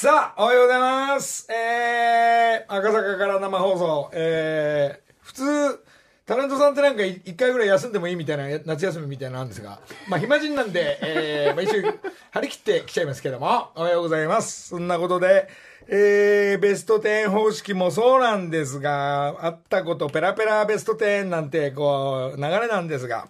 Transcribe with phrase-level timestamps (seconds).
[0.00, 1.48] さあ、おはようございます。
[1.50, 4.10] えー、赤坂から生放送。
[4.12, 5.84] えー、普通、
[6.24, 11.92] タレントさんってなんか一回ぐらい休んでもいいみたいな、夏休みみたいなんですが、まあ暇人なんで、えー、まあ一緒に
[12.30, 14.68] 張り切ってきちゃいますけども、おはようございます。
[14.68, 15.48] そんなことで、
[15.88, 23.26] えー、ベスト10方式もそうなんですが、あったことペラペラベスト10なんて、こう、流れなんですが、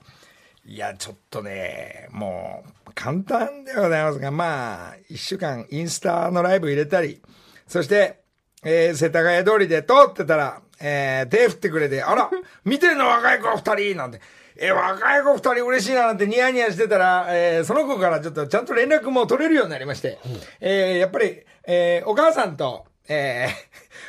[0.66, 7.22] いや、ちょっとね、もう、簡単ではございますが、まあ、一週間インスタのライブ入れたり、
[7.68, 8.18] そして、
[8.64, 12.28] えー、世田谷通りで通ってたら、えー、手振ってくれて、あら、
[12.64, 14.20] 見てんの若い子二人なんて、
[14.56, 20.18] えー、若い子二人嬉しいななんてニヤニヤしてたら、えー、その子からちょっとちゃんと連絡も取れるようになりまして、
[20.58, 23.48] えー、やっぱり、えー、お母さんと、え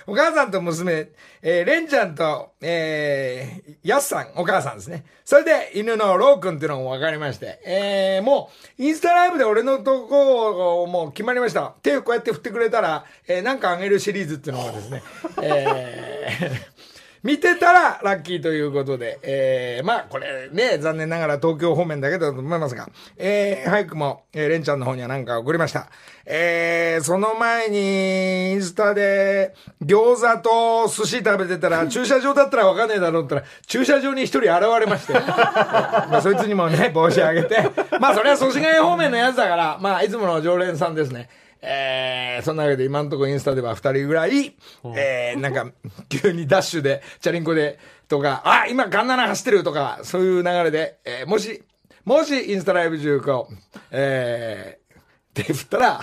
[0.07, 1.09] ー、お母さんと娘、
[1.41, 5.05] えー、レンちゃんと、えー、ヤスさん、お母さんですね。
[5.23, 11.75] それで、犬のロー君っていうのも分かりまして、えー、もう、インスタライブで俺のとこを、もう決まりました。
[11.81, 15.03] 手をこうやって振ってくれたら、えー、なんかあげるシリーズっていうのがですね、
[15.41, 16.79] えー、
[17.23, 25.89] 見てたらラッキーということで、えー、まあこれね、残念ながら東京方面だけだと思いますが、えー、早くも、えー、レンちゃんの方には何か送りました。
[26.25, 34.47] えー、その前に、インスタで、餃子と寿司食べてたら、駐車場だったらわかんねえだろうったら、駐車場に一人現
[34.79, 41.29] れまして、 まあそいつにもね、帽子あげて、まあそれは祖師ヶ谷方面のやつだから、まあいつもの常連さんですね。
[41.61, 44.55] えー、そんなわけで今のところインスタでは二人ぐらい、
[44.95, 45.71] えー、なんか、
[46.07, 51.63] 急にダッシュで、チャリンコで、とか、あ、今ガンナナ走ってるとか、そういう流れで、えー、もし、
[52.05, 53.55] もしインスタライブ中こう、
[53.91, 56.01] えー、手振ったら、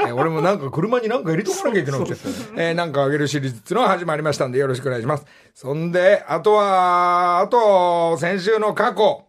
[0.00, 2.12] えー俺もなんか車になんか入れとかなきゃいけなくて、
[2.56, 5.26] えー、なんかあげるシリーズっていうのが始まりましたんでよろしくお願いします。
[5.54, 9.24] そんで、あとは、あと、先週の過去、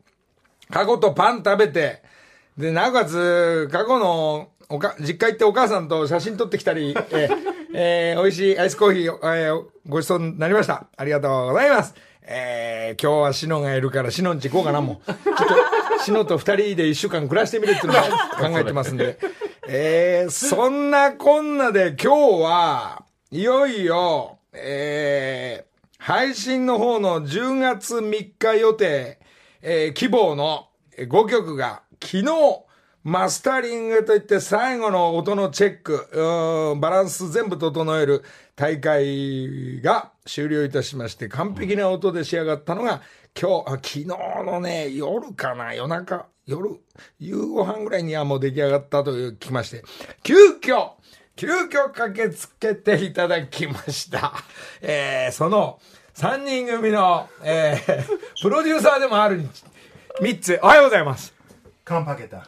[0.72, 2.02] 過去とパン食べて、
[2.58, 7.38] で、なおかつ、過去の、おか、実家行ってお母さんと写真撮ってきたり、 えー
[7.74, 10.88] えー美味しいアイスコーヒー、えーごちそうになりました。
[10.98, 11.94] ありがとうございます。
[12.24, 15.12] えー今日はシノがいるから、シノんち行こうかな、もう。
[15.12, 15.36] ちょっ
[15.98, 18.04] と、シノと二人で一週間暮らしてみるっていうのを
[18.52, 19.18] 考えてますんで。
[19.68, 25.72] えーそんなこんなで今日は、いよいよ、えー
[26.04, 29.20] 配信の方の10月3日予定、
[29.62, 30.68] えー希望の
[30.98, 32.26] 5曲が昨日、
[33.04, 38.24] マスタリングといって最後の音のチェック、バランス全部整える
[38.56, 43.02] 大会が終了いたしまして、完璧な音で仕上がったのが、
[43.40, 44.06] 今日、昨日
[44.46, 46.80] のね、夜かな、夜中、夜、
[47.18, 49.84] 夕ご飯ぐらいにはもう出来上がったという聞きまして、
[50.22, 50.92] 急遽、
[51.36, 54.34] 急遽駆けつけていただきました。
[54.82, 55.80] えー、その
[56.14, 59.42] 3人組の、えー、プロデューサーでもある
[60.22, 61.41] 3つ、おはようございます。
[61.84, 62.48] カンパケた。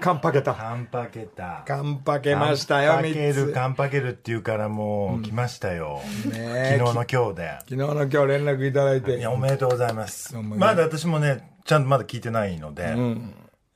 [0.00, 0.54] カンパケた。
[0.54, 1.64] カンパケた。
[1.66, 3.52] カンパケましたよ、カンパケ3る、つ。
[3.52, 6.00] カンパケるっていうからもう来ましたよ。
[6.30, 7.58] ね昨日の今日で。
[7.60, 10.36] 昨日の今日連絡いただいていや、、おめでとうございます。
[10.36, 12.94] まだ私もね、ちゃんとまだ聞いてないので。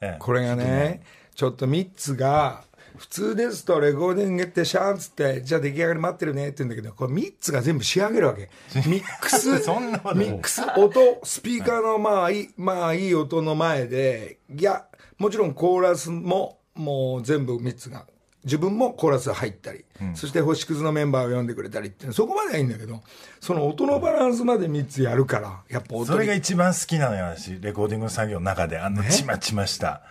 [0.00, 1.03] ええこれがね、
[1.34, 2.62] ちょっと3つが、
[2.98, 8.50] 普通ですとレコーディングってシャーンつって、じゃあ出来上がり待ってるねって言うんだけど、これ3つが全部仕上げるわけ。
[8.88, 14.84] ミックス、 ミックス、音、スピーカーのまあいい、まあいい音の前で、いや、
[15.16, 18.06] もちろんコーラスももう全部3つが。
[18.44, 19.84] 自分もコーラス入ったり、
[20.15, 23.03] そして星屑のメンバーを呼んでくれたりってそこまではいいんだけど、
[23.41, 27.59] その音のバランスまで3つやるから、やっぱ音それが一番好きなのよ、私。
[27.60, 30.03] レコーディングの作業の中で、あの、ちまちました。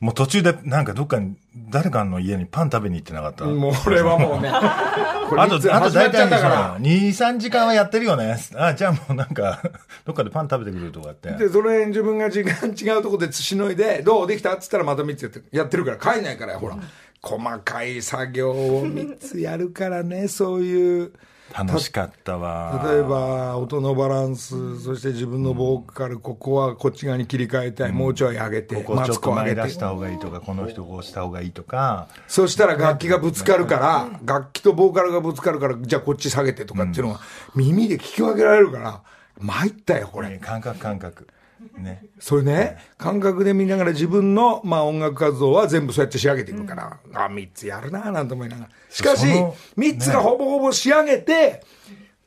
[0.00, 1.36] もう途中で、なんかどっかに、
[1.70, 3.44] 誰かの家にパン食べに行ってなかった？
[3.44, 6.10] もう俺はもうね、 あと、あと大。
[6.10, 8.36] 体2、3時間はやってるよね。
[8.56, 9.62] あ、じゃあもうなんか、
[10.04, 11.30] どっかでパン食べてくるとかって。
[11.30, 14.54] で、その辺自分が時間違うとこでしのいで、どうできた？
[14.54, 16.76] っつったらまた3つやってるやってるから、帰んないから、ほら。
[17.22, 21.12] 細かい作業を3つやるからね、そういう。
[21.52, 22.84] 楽しかったわ。
[22.90, 29.76] 例えば、音のバランス、そして自分のボーカル、ここはこっち側に切り替えたい、もうちょい上げて、ここちょっと前出し。
[29.76, 37.20] た方がいいとか、この人こうした方がいいとか、そしたら楽器がぶつかるから、楽器とボーカルがぶつかるから、じゃあこっち下げてとかっていうのが、
[37.54, 39.02] 耳で聞き分けられるから、
[39.38, 40.30] 参ったよ、これ。
[40.30, 41.28] ね感覚感覚。
[41.78, 42.04] ね。
[42.18, 48.70] それね、感覚で見ながら自分の、まあ、音楽活動は全部そうやって仕上げていくから、あ、3つやるなぁなんて思いながら。
[48.90, 51.62] しかしその、3つがほぼほぼ仕上げて、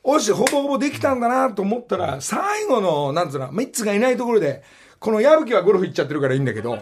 [0.02, 4.62] おし、ほぼほぼできたんだなと思ったら、最後の、なんつうの、3つがいないところで、
[4.98, 6.78] この矢吹はゴルフ行っちゃってるからいいんだけど、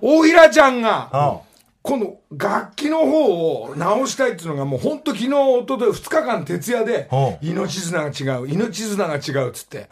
[0.00, 1.40] 大平ちゃんが、あ
[1.82, 9.88] 今度、楽器の方を直したいっていうのが、もう本当昨日、一昨日2日間徹夜でおう、命綱が違う、命綱が違うっつって。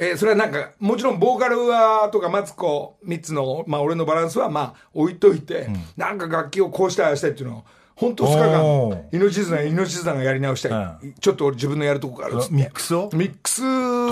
[0.00, 0.04] あ。
[0.04, 7.64] えーそれはなんか、もちろんボーカルは、とか、マツコ、三つの、まあ俺のバランスは、まあ置いといて、なんか楽器をこうしたい、ああしたいっていうのを、
[7.96, 11.14] 本当2日お間、命綱、命綱がやり直したい。
[11.20, 12.54] ちょっと俺自分のやるとこがあるっつって。
[12.54, 13.10] ミックスを？
[13.12, 13.62] ミックス、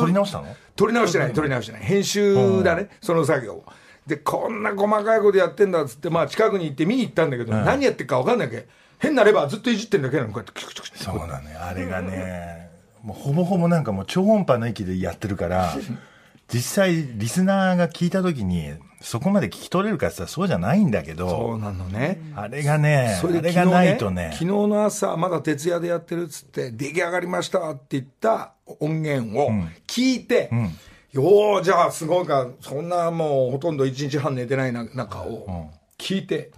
[0.00, 0.56] 取り直したの？
[0.74, 1.82] 取り直してない、取り直してない。
[1.82, 3.64] 編集だね、その作業を。
[4.06, 8.66] で、こんな細かいことやってんだっつって、まあ近くに行って見に行ったんだけど、何やってるか分かんないわけ。
[8.98, 11.62] 変なレバーずっといじってんだけなの、こうやって、そうなのよ。
[11.62, 12.70] あれがね、
[13.02, 15.74] もうほぼほぼなんかもう超音波の域でやってるから、
[16.52, 22.20] 実際リスナーが聞いた時に、そこまで聞き取れるかって言ったらそうじゃないんだけそうど、なのね。
[22.34, 24.30] あれがね、それであれがないとね。
[24.32, 29.50] 昨、日の朝、まだ徹夜でやってるっつって、出来上がりましたって言った音源を
[29.86, 30.50] 聞いて、
[31.12, 36.50] よー、じゃあすごいか、そんなもうほとんど1日半寝てないな中を聞いて、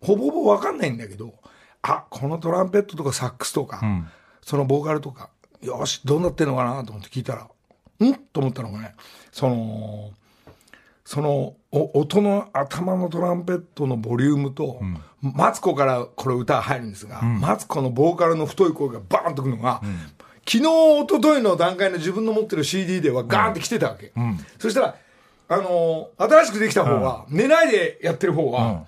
[0.00, 1.34] ほぼほぼ分かんないんだけど、
[1.82, 3.80] あ、このトランペットとかサックスとか、
[4.42, 5.30] そのボーカルとか、
[5.62, 7.42] よし、どうなってんのかなと思って聞いたら、
[8.06, 8.14] ん？
[8.32, 8.94] と思ったのがね、
[9.32, 10.10] その、
[11.04, 14.80] そのお音の頭のトランペットのボリュームと、
[15.20, 19.80] マツコからこれ歌入るんですが、マツコのボーカルの太い声がバーンとくるのが、
[20.46, 24.12] 昨日、一昨日の段階の自分の持ってる CD ではガーンって来てたわけ。
[24.58, 24.96] そしたら、
[25.48, 28.84] あのー新しくできた方は、寝ないでやってる方は、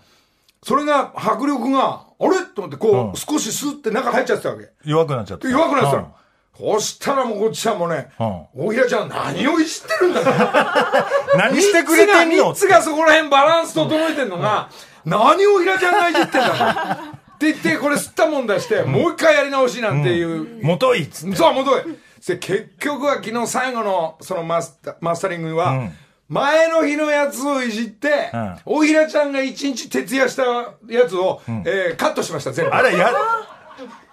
[0.63, 2.47] それが迫力が、あれ？
[2.55, 4.71] と思ってこう、少しスッて中入っちゃってたわけ。
[4.85, 5.49] 弱くなっちゃった。
[5.49, 5.97] 弱くなってた。
[5.97, 6.03] うん。
[6.05, 6.15] の。
[6.63, 8.23] そしたらもうこっちはもうね、う
[8.69, 10.31] 大平ちゃん何をいじってるんだと。
[11.37, 12.55] 何してくれてんの？
[12.55, 14.69] 三つがそこら辺バランス整えてんのが、
[15.05, 17.03] 何を平ちゃんがいじってんだと。
[17.03, 20.61] って言って、これ吸ったもん出して、もう一回やり直しなんていう。
[20.63, 21.37] 元いっつって。
[21.37, 21.83] そう、戻れ。
[22.25, 25.89] で、結局は昨日最後のそのマスタマスタリングは、
[26.29, 30.45] 前の日のやつをいじって、うん大平ちゃんが一日徹夜した
[30.89, 32.71] やつを、えーカットしました、全部。
[32.73, 33.13] あれや、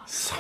[0.10, 0.34] そ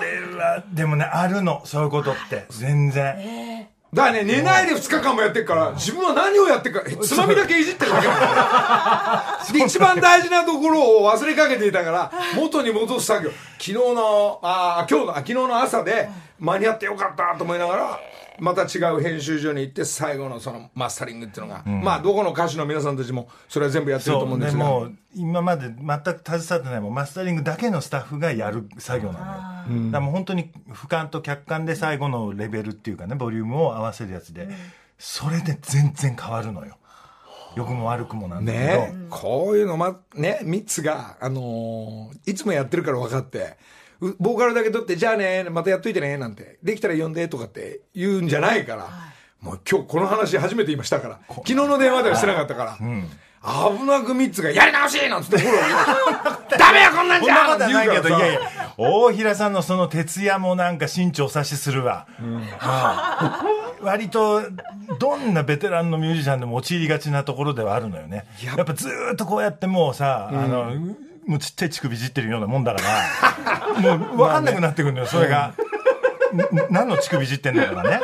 [0.00, 2.46] れは、でもね、あるの、そういうことって。
[2.50, 3.66] 全然。
[3.92, 13.30] だからね、寝ないで2日間もやってるから、自分は何をやってるか、えつまみだけいじってるだけだよで、 一番大事なところを忘れかけていたから、元に戻す作業。
[13.58, 18.00] 昨日の、あー今日の、あ昨日の朝で、間に合ってよかったと思いながら、
[18.38, 24.52] また違う編集所に行って、最後のそのマスタリングっていうのが、まあ、どこの歌手の皆さんたちも、それは全部やってると思うんでが。
[24.52, 29.86] ですもう、今まで全く携わってない、もうマスタリングだけのスタッフがやる作業なのよ。
[29.86, 34.48] だからもう本当に俯瞰と客観で最後のレベルっていうかね、ボリュームを合わせるやつで、
[34.98, 36.76] それで全然変わるのよ。
[37.56, 38.64] 良くも悪くもなんだけど。
[38.64, 43.56] ねこういうのま、ね、3つが、あのーいつもやってるから分かって、う
[44.18, 48.88] ボーカルだけ取って、じゃあね、またやっといてね、なんて、できたら呼んでとかって言うんじゃないから、
[49.40, 58.40] もう今日この話初めて言いましたから、昨日の電話ではしてなかったから、危なく3つが、やり直しなんつって、 ほら、ダメよ、こんなんそんなじゃことはないけど、いやいや、
[58.76, 62.06] 大平さんのその徹夜もなんか身長差しするわ。
[63.80, 64.42] 割と、
[64.98, 68.26] どんなベテランのミュージシャンでも陥りがちなところではあるのよね。
[68.44, 68.54] や。
[68.60, 70.72] っぱずーっとこうやってもうさ、あの、
[71.28, 72.80] もうちっちゃい乳首いじってるようなもんだか
[73.82, 75.48] ら、もうわかんなくなってくるのよ、それが。
[75.48, 78.00] ん何の乳首いじってんだからね。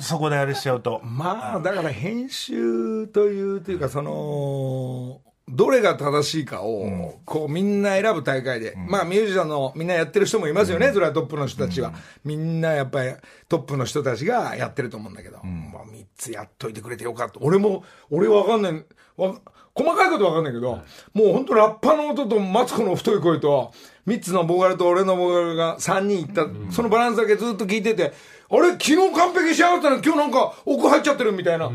[0.00, 1.00] そこであれしちゃうと。
[1.02, 8.74] まあ、だから編集という、というか、その、どれが正しいかを、こう、みんな選ぶ大会で。
[8.76, 11.94] まあ、ミュージシャンのみんなやってる人もいますよね、それはトップの人たちは。
[12.24, 13.14] みんなやっぱり
[13.48, 17.38] トップの人たちがやってると思うんだけど、もう3つやっといてくれてよかった。
[17.40, 18.84] 俺も、俺わかんない。
[19.16, 19.34] わ
[19.76, 20.80] 細かいことわかんないけど、
[21.12, 23.74] もう本当ラッパの音とマツコの太い声と、
[24.06, 28.14] 3つのボーカルと俺のボーカルが3人いった、そのバランスだけずっと聞いてて、
[28.48, 28.70] あれ？
[28.72, 29.96] 昨日完璧しやがったの。
[29.96, 31.70] に今日なんか奥入っちゃってるみたいな。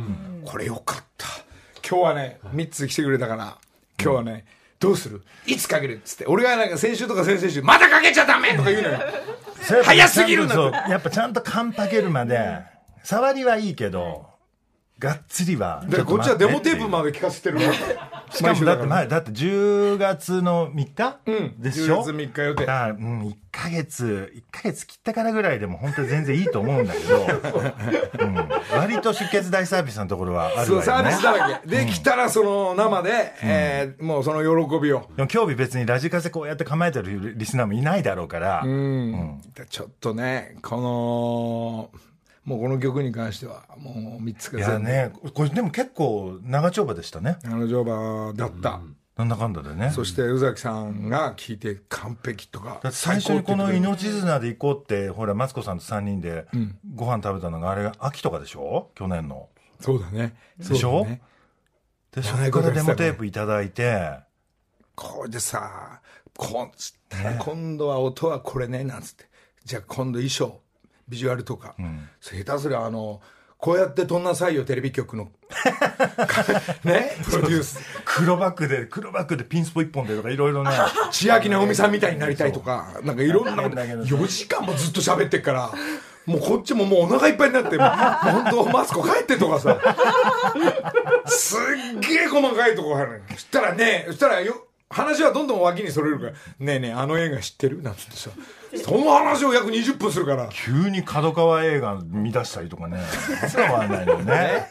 [0.46, 1.27] これよかった。
[1.88, 3.58] 今日はね、3つ来てくれたから、
[4.01, 4.46] 今日はね、
[4.79, 5.22] どうする？
[5.46, 6.25] いつかけるっつって。
[6.25, 8.55] 俺がなんか先週とか先々週、まだかけちゃダメ！
[8.55, 9.00] とか言うのよ。
[9.84, 10.55] 早すぎるんだ
[10.89, 12.39] やっぱちゃんとカンパけるまで、
[13.03, 14.30] 触りはいいけど、
[15.01, 15.84] がっつりは。
[15.88, 17.60] で、こっちはデモテープまで聞かせてる。
[18.31, 27.27] しかもだって前、だって10月の3日、うんでしょ？10月3日予定だからうん、1ヶ月、1ヶ月切ったからぐらいでも本当に全然いいと思うんだけど、
[28.22, 28.36] うん、
[28.77, 31.24] 割と出血大サービスのところはあるわよねサービス。
[31.24, 31.67] だらけ。
[31.67, 35.10] で、来たらその生で、えーもうその喜びを。
[35.17, 41.89] でも今日別にラジカセこうやって構えてるリスナーもいないだろうから、うんちょっとね、この、
[42.43, 47.38] もうこの曲に関してはもう3ついやねこれでも結構長丁場でしたね。
[47.45, 48.81] あの乗馬だった、
[49.15, 49.91] なんだかんだでね。
[49.91, 56.48] そして宇崎さんが聞いて完璧とか最初にこの命綱で行こうってほらマツコさんと3人で
[56.95, 58.89] ご飯食べたのがあれが秋とかでしょ？
[58.95, 59.50] 去年の。
[59.79, 60.36] そうだね。
[60.57, 61.05] でしょ？
[61.05, 61.21] ね。
[62.12, 64.19] でそ長いこからデモテープいただいて。
[64.95, 66.01] これでさ
[66.36, 69.29] こんつったら今度は音はこれねなんつって。
[69.63, 70.60] じゃあ今度衣装
[71.08, 71.75] ビジュアルとか、
[72.20, 73.22] それ下手すりゃあの
[73.58, 75.29] こうやって撮んなさいよテレビ局の。
[76.84, 77.15] ね？
[77.29, 77.79] プロデュース。
[78.05, 80.72] 黒バッグで黒バッグでピンスポ一本でとかいろいろね。
[81.12, 85.72] 千秋直美さんみたいになりたいとかなんかいろんなこと大変だけど4時間もずっと喋ってっから
[86.25, 89.79] もうこっちももうお腹いっぱいになってもう本当マツコ帰ってとかさ。
[91.27, 93.22] すっげえ細かいとこある。
[93.31, 98.29] そしたらねそしたらよ話はどんどん脇にそれるから「ねえねえあの映画知ってる?」なんつってさ。
[98.86, 100.48] その話を約20分するから。
[100.50, 103.01] 急に角川映画見出したりとかね
[103.50, 104.69] そうはないのね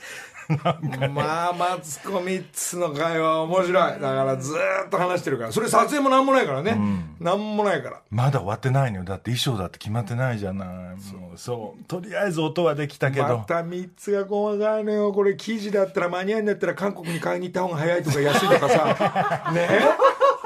[1.14, 3.72] まあマツコ3つの会話面白い。
[3.72, 5.52] だからずーっと話してるから。
[5.52, 6.76] それ撮影もなんもないからね、
[7.20, 8.00] なんもないから。
[8.10, 9.04] まだ終わってないのよ。
[9.04, 10.68] だって衣装だって決まってないじゃない。
[10.68, 11.84] もうそう。
[11.84, 13.38] とりあえず音はできたけど。
[13.38, 15.12] また3つが細かいのよ。
[15.12, 19.50] これ記事だったら間に合いんだったら韓国に買いに行った方が早いとか安いとかさ。
[19.54, 19.68] ね。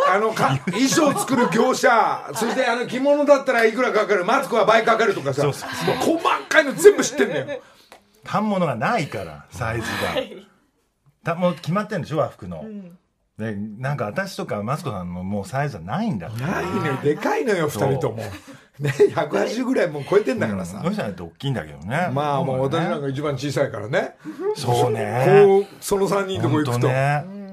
[0.06, 2.30] あのか衣装作る業者。
[2.34, 4.24] そしてあの着物だったらいくらかかる。
[4.24, 5.50] マツコは倍かかるとかさ。
[5.50, 5.62] 細
[6.48, 7.60] かいの全部知ってんだよ
[8.24, 9.88] 反物がないからサイズが。
[11.24, 12.64] たもう決まってんでしょ和服の、
[13.38, 16.42] でなんか私とかマツコさんのもうサイズはないんだって。
[16.42, 18.18] ないのよでかいのよ2人とも。
[18.78, 22.10] ね180ぐらいもう超えてんだからさ、どうしたらって大きいんだけどね。
[22.12, 22.88] まあもう私ね。
[22.90, 24.16] なんか一番小さいからね。
[24.56, 25.44] そうね。
[25.46, 27.43] こうその3人とこ行くと、本当ね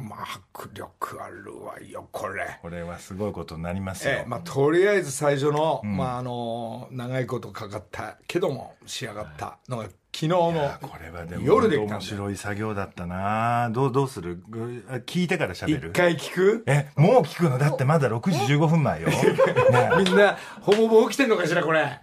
[0.00, 2.58] まあ迫力あるわよこれ。
[2.62, 13.70] これはすごいことになりますよ、ええまあ、とりあえず最初の,、まあ、あの長いことかかったけども仕上がったのが昨日のこれはでも夜できた面白い作業だったな。
[13.70, 14.42] どうどうする？
[14.48, 15.90] ぐ聞いてから喋る？
[15.90, 16.64] 一回聞く？
[16.66, 17.58] えもう聞くの？
[17.58, 19.06] だってまだ6時15分前よ、
[19.70, 22.00] ね、みんなほぼほぼ起きてんのかしらこれ。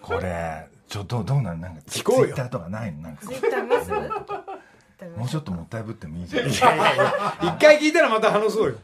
[0.00, 1.60] これちょっとどうなん？
[1.60, 2.24] なんか聞こうよ。
[2.28, 3.02] ツイッターとかないの？
[3.02, 3.26] なんか。
[3.26, 3.90] ツイッターます
[5.16, 6.48] もうちょっともったいぶってもいいじゃん。
[6.48, 6.60] 一
[7.60, 8.74] 回聞いたらまた話そうよ。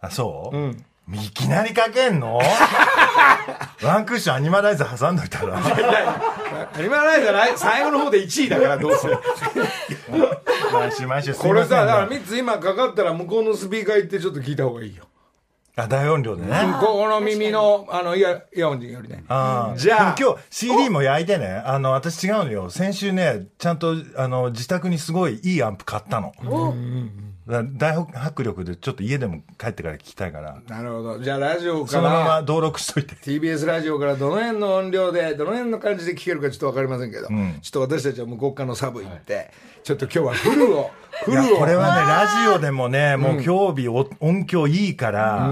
[0.00, 0.84] あそう、ん。
[1.12, 2.38] いきなりかけんの？
[3.82, 5.56] ワンクッションアニマライズ挟んどいたら。
[5.56, 9.08] アニマライザー最後の方で1位だからどうせ。
[10.72, 15.04] 毎週毎週これさだから3つ今かかったら向こうのスピーカー行ってちょっと聞いた方がいいよ
[15.76, 16.50] あ大音量でね、
[16.80, 19.24] ここの耳のあのイヤイヤホンよりね。
[19.28, 19.76] ああ。
[19.76, 20.16] じゃあ。
[20.18, 21.62] 今日 CD も焼いてね。
[21.64, 22.70] あの私違うのよ。
[22.70, 26.32] 先週ねちゃんとあの自宅にすごいいいアンプ買ったの。
[26.36, 26.72] だから
[27.46, 30.60] 大迫力でちょっと家でも帰ってから聞きたいから。
[30.68, 31.18] なるほど。
[31.18, 33.14] じゃあラジオかそのままら登録しといて。
[33.14, 39.50] TBS ラジオからどの辺の音量でどの辺の感じで聞けるかちょっと分かりませんけど、ちょっと私たちは向こう側のサブ行って、
[39.82, 40.90] ちょっと今日はフルを
[41.24, 41.58] フルを。
[41.58, 45.50] これはねラジオでもねもう今日日お音響いいから、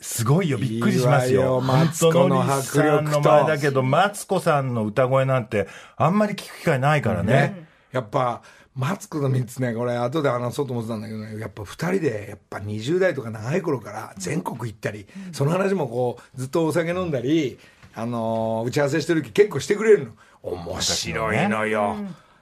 [0.00, 0.56] すごいよ。
[0.56, 1.40] びっくりしますよ。
[1.40, 7.32] いいわよマ本ツコの当のりさんの前だけどマツコさんの歌声なんてあんまり聞く機会ないからね。
[7.32, 8.42] ね、やっぱ
[8.76, 17.58] マツコの3つねこれ後で話そうと思ってたんだけどねやっぱ2人でやっぱ20代とか長い頃から全国行ったり、その話もこうずっとお酒飲んだり、
[17.94, 20.12] あのー打ち合わせしてる時結構してくれるの。
[20.42, 21.96] 面白いのよ、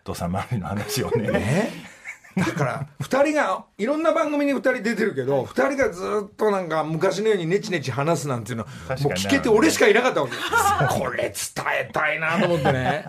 [0.04, 1.30] 土佐回りの話をね。
[1.30, 1.72] ね。
[2.36, 10.36] だから2人がいろんな番組に2人出てるけど2人がずっとなんか昔のようにネチネチ話すなんていうのもう聞けて俺しかいなかったわけ
[11.00, 11.32] これ伝
[11.80, 13.04] えたいなと思ってね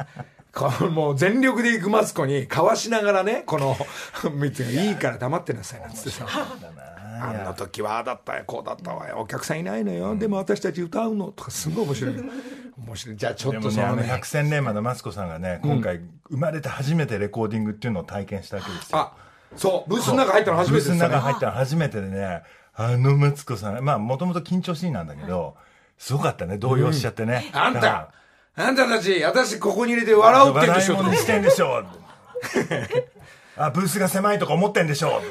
[0.92, 6.26] もう全力で行くマツコにかわしながらねこの3つがいいから黙ってなさいなんつってさ。
[7.22, 12.16] あの時はああだったよこうだったわよお客さんいないのよ、でも私たち歌うのとかすごい面白い。
[12.16, 13.18] 面白い。
[13.18, 19.00] じゃあちょでもねあのっとそのね百戦錬磨のマツコさんがね今回生まれて初めてレコーディングっていうのを体験したわけですよ。
[19.00, 19.14] あ
[19.58, 19.90] そう。
[19.90, 25.58] ブースの中入ったの初めてブースの中入ったの初めてでねあのマツコさんまあもともと緊張しいなんだけど
[25.98, 28.19] すごかったね動揺しちゃってね、あんだからた
[28.62, 31.84] あんたたち私ここに入れて笑おうってんでしょ笑いしてんでしょ
[33.58, 35.22] あブースが狭いとか思ってんでしょ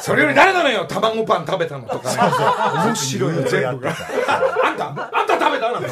[0.00, 2.18] それより誰なのよ卵パン食べたのとかね。
[2.86, 3.80] 面白いよ全部。
[3.80, 3.90] が
[4.62, 5.88] あんたあんた食べたなんだ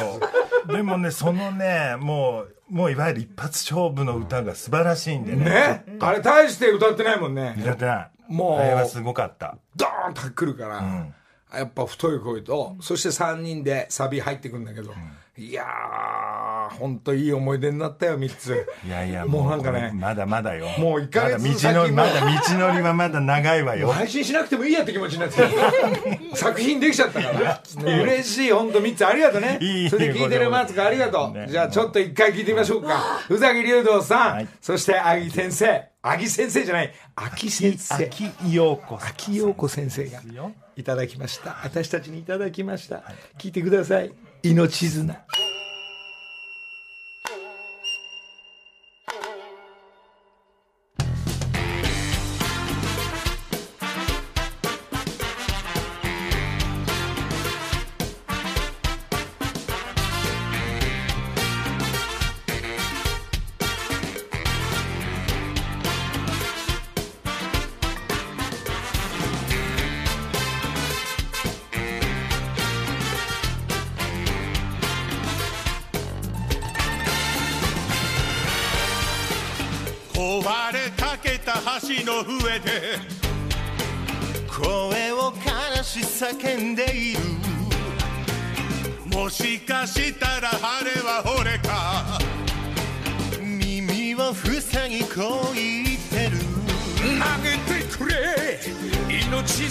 [0.74, 5.44] でもねそのねもうもういわゆる一発勝負の歌が素晴らしいんでね。
[5.44, 5.84] ね？
[6.00, 7.54] あれ大して歌ってないもんね。
[7.64, 8.10] だってない。
[8.28, 9.58] もうあれはすごかった。
[9.76, 10.82] ドーンと来るから、
[11.58, 14.92] やっぱ太い声と、そして3人でサビ入ってくるんだけど、
[15.36, 18.66] いやー、ほんといい思い出になったよ、3つ。
[18.86, 20.68] いやいや、もうなんかねまだまだよ。
[20.78, 23.88] もう一ヶ月先もまだ道のり、まだ道のりはまだ長いわよ。
[23.90, 25.42] 配信しなくてもいいやって気持ちになって
[26.36, 27.62] 作品できちゃったから。
[28.02, 29.58] 嬉しい、ほんと3つありがとうね。
[29.60, 31.38] いいそれで聞いてるマツコありがとう。
[31.38, 33.20] ねじゃあちょっと一回聞いてみましょうか。
[33.30, 35.82] 宇崎竜道さん、はいそしてアギ先生。
[36.02, 37.94] アギ先生じゃない、秋先生。
[37.94, 38.96] 秋陽子。
[38.96, 41.58] 秋陽子先生がよいただきました。
[41.64, 43.04] 私たちにいただきました。
[43.38, 44.12] 聞いてください。
[44.42, 45.24] 命綱。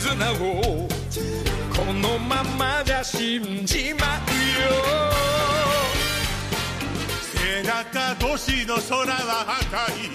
[0.01, 0.87] 命綱を
[1.69, 4.71] このままじゃ死んじまうよ。
[7.21, 10.09] 背中越しの空は赤い。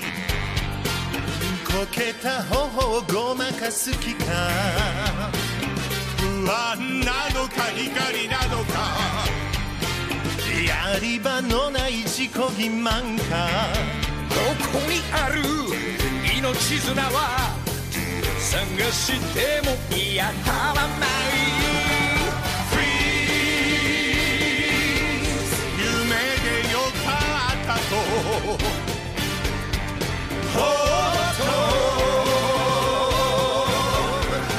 [1.64, 4.24] こけた頬をごまかす気か。
[6.18, 8.74] 不安なのか怒りなのか。
[10.66, 13.48] やり場のない自己欺瞞か。
[14.30, 14.34] ど
[14.72, 15.42] こにある
[16.36, 17.65] 命綱は。
[18.46, 18.62] 探
[18.92, 21.36] しても見当たらない
[25.76, 25.82] 夢
[26.44, 26.74] でよ
[27.04, 27.06] か
[27.52, 27.92] ったと。
[28.46, 28.62] ほっと。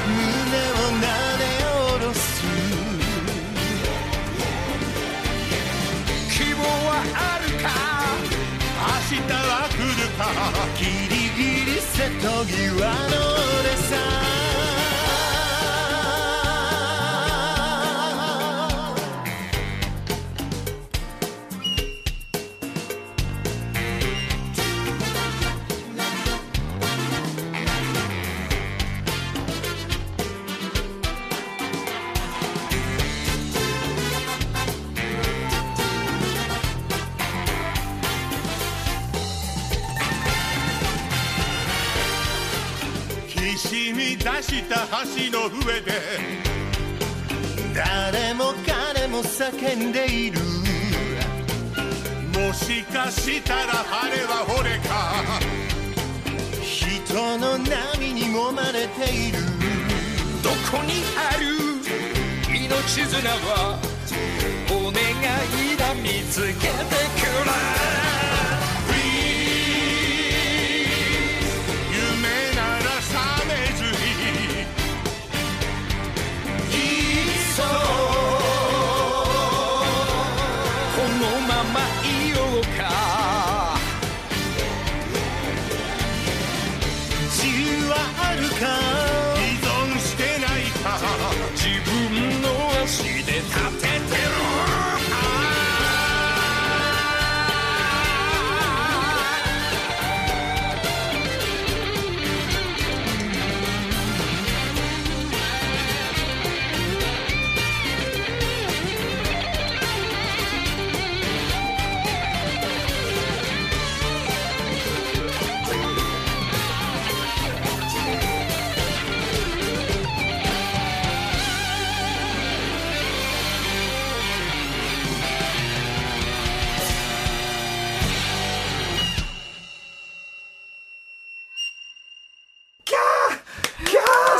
[0.05, 1.05] 胸をな
[1.37, 2.19] で下ろす
[6.29, 7.65] 希望はあるか。
[8.77, 10.19] 明日は来るか。
[10.77, 12.53] ギリギリ瀬戸際
[13.09, 13.36] の
[13.89, 14.26] 俺
[43.57, 45.91] きしみ出した橋の上で。
[47.73, 50.39] 誰も彼も叫んでいる。
[52.33, 55.23] もしかしたらあれは俺か。
[56.61, 59.39] 人の波に揉まれている。
[60.43, 61.57] どこにある？
[62.55, 63.79] 命綱は。
[64.69, 65.95] お願いだ。
[65.95, 68.46] 見つけてくれ。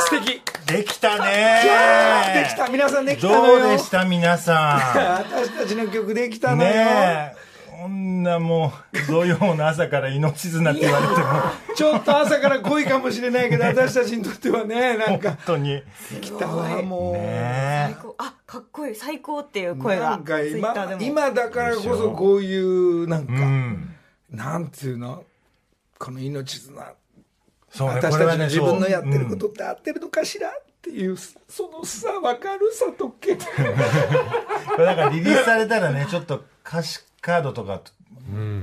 [0.08, 0.40] 素敵。
[0.66, 2.68] できたキャーでねきた。
[2.68, 4.80] 皆さんできたどうでした皆さ
[5.20, 6.58] 私たちの曲できたん。
[6.58, 7.48] のよ、ねえ。
[7.70, 11.26] こんなもう、土曜の朝から命綱って言われても、
[11.76, 15.30] ちょっと朝から濃いかもしれないけど私たちにとってはねなんか。
[15.30, 15.74] 本当に。
[15.74, 15.84] ね
[16.20, 17.90] 来たわもう、え。
[17.92, 18.14] 最高。
[18.18, 18.94] あかっこいい。
[18.94, 20.96] 最高っていう声が今も。
[21.00, 23.94] 今だからこそこういうなんか、うん。
[24.30, 25.24] なんていうの？
[25.98, 26.82] この命綱
[27.70, 33.36] そうね、私たちの自分のやってることって合ってるのかしらっていうそのさ分かるさとけ。
[33.36, 33.42] こ
[34.78, 37.82] れだからリリースされたらねちょっと歌詞カードとか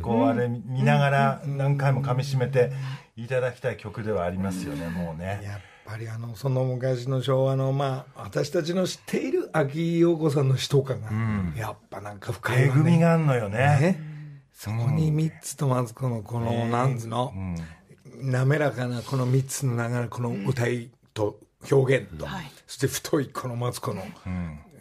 [0.01, 2.71] こうあれ見ながら何回も噛み締めて
[3.15, 5.41] いただきたい曲ではありますよねもうね。
[5.43, 11.11] やっぱりあのその昔の昭和のまあ私たちの知っている秋陽子さんの詩とかが、
[11.55, 12.91] やっぱなんか深い恵わね。
[12.91, 13.57] みがあんのよね。
[13.57, 14.15] ね。
[14.51, 17.33] そこに三つとマツコのこの、なんつうの、
[18.21, 21.39] 滑らかなこの三つの流れこの歌いと
[21.71, 22.27] 表現と、
[22.67, 24.03] そして太いこのマツコの、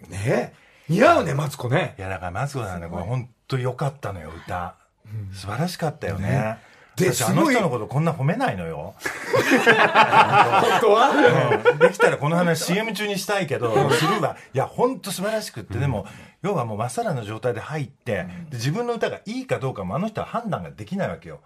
[0.08, 0.54] ね
[0.88, 1.94] 似合うねマツコね。
[1.98, 4.76] いやだからマツコさんねこれ本当良かったのよ歌。
[5.32, 6.28] 素晴らしかったよね。
[6.28, 8.94] で私あの人のことこんな褒めないのよ。
[9.00, 11.62] 本当は？
[11.70, 11.78] うん。
[11.78, 14.36] できたらこの話 CM 中にしたいけどするわ。
[14.54, 15.78] いや本当素晴らしくって。
[15.78, 16.06] でも
[16.42, 21.40] 要はもうまっさらな状態で入ってで自分の歌がいいかどうかもあの人は判断ができないわけよ。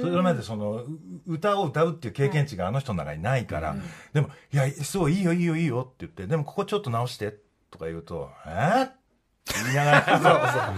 [0.00, 0.86] それまでそのう
[1.26, 3.76] 歌を歌うっていう経験値があの人の中にないから。
[4.12, 7.34] でも「いやそういいよいいよいいよ」って言って「でもここちょっと直して」
[7.70, 8.94] とか言うと「えー?」って
[9.64, 10.74] 言いながら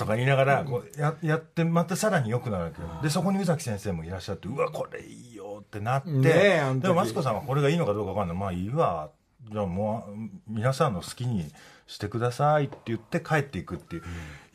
[0.00, 2.88] とか言いながらこうややってまたさらに良くなるわけよ。
[3.02, 8.36] でそこに宇崎先生もいらっしゃってうわこれいいよってなって、ねでもマツコさんはこれがいいのかどうか分かんない。
[8.36, 9.10] まあいいわ。
[9.52, 10.12] じゃあもう
[10.48, 11.50] 皆さんの好きに
[11.86, 14.02] してくださいって言って帰っていくっていう、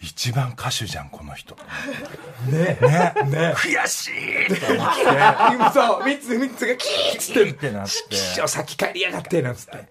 [0.06, 1.56] 一番歌手じゃんこの人。
[2.48, 2.78] ね。
[2.80, 3.54] ねね。
[3.58, 4.76] 悔しいって。
[4.76, 7.72] 今さ三つ三つがキーッてって。
[7.72, 8.16] なって。
[8.16, 9.88] 師匠先帰りやがってなんつって。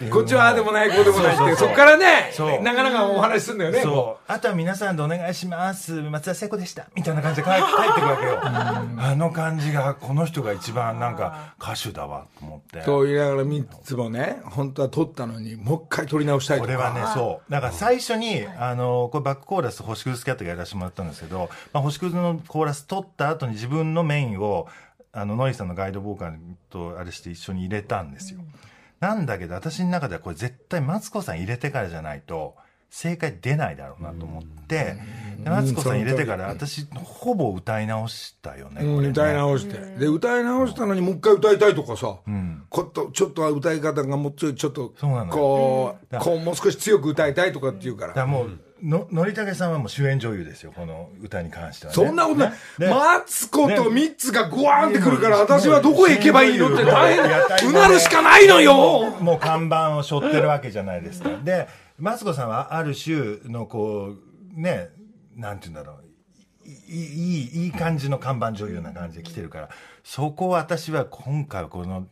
[0.00, 1.68] えこっちはああでもないこうでもないってそうそうそう。
[1.68, 2.62] そっからねそう。
[2.62, 4.32] なかなかお話しするんだよねそう。
[4.32, 8.40] あとは皆さんでお願いします松田聖子でしたみたいな感じで帰帰ってくわけよ。
[8.42, 12.80] あの感じがこの人が一番なんか歌手だわと思って。
[12.80, 16.66] と言いながら三つもね本当は撮ったのにもう一回撮り直したいとか。
[16.66, 17.52] これはねそう。
[17.52, 24.68] だから最初にあのこれバックコーラス星屑スキャットがやらせてもらったんですけど、まあ、星屑のコーラス取った後に自分のメインを
[25.12, 26.38] あのノリさんのガイドボーカル
[26.70, 28.40] とあれして一緒に入れたんですよ、
[29.00, 32.56] なんだけど私の中ではこれ絶対マツコさん入れてからじゃないと
[32.94, 34.96] 正解出ないだろうなと思って、
[35.42, 38.92] でマツコさん入れてから私ほぼ歌い直したよね,、これね。
[38.92, 39.78] うん歌い直して。
[39.98, 42.64] で歌い直したのにもう一回歌いたいとかさ、ん。
[42.68, 45.32] ことちょっとは歌い方がもうちょいちょっとそうなのよ。
[45.32, 46.22] こう,、うん。
[46.22, 48.08] こうもう少し強く歌いたいとかっていうから。
[48.10, 51.94] だからもう、ののりたけさんはもう主演女優ですよこの歌に関してはね。
[51.94, 55.42] そんなことない、マツコとねミッツがグワーンってくるから、ね。
[55.42, 57.70] 私はどこへ行けばいいのって大変。
[57.70, 59.10] うなるしかないのよ。
[59.20, 61.30] もう看板を背負ってるわけじゃないですか。
[61.42, 64.16] で、マツコさんはある種のこ
[64.56, 64.90] う、ね、
[65.36, 66.04] なんて言うんだろう。
[66.66, 69.68] いい、いい、感じの看板女優な感じで来てるから、
[70.02, 72.06] そこを私は今回この、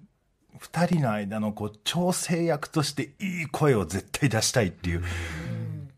[0.59, 5.05] 二人の間のこう、調整役としていい声を絶対出したいっていう、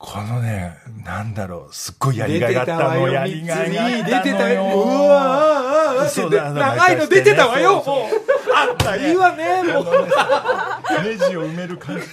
[0.04, 4.04] このね、なんだろう、すっごいやりがいがあったの、やりがいがあったのよ。
[4.04, 4.62] 出てたよ。
[4.64, 7.82] うわーそうだ長いの出てたわよ。
[7.84, 9.84] もうあったいいわねもう。
[11.02, 12.06] ネジを埋める感じ。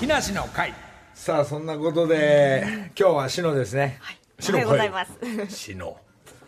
[0.00, 0.74] 木梨の会。
[1.14, 4.00] さあそんなことで今日は篠ですね。
[4.48, 5.12] おはようございます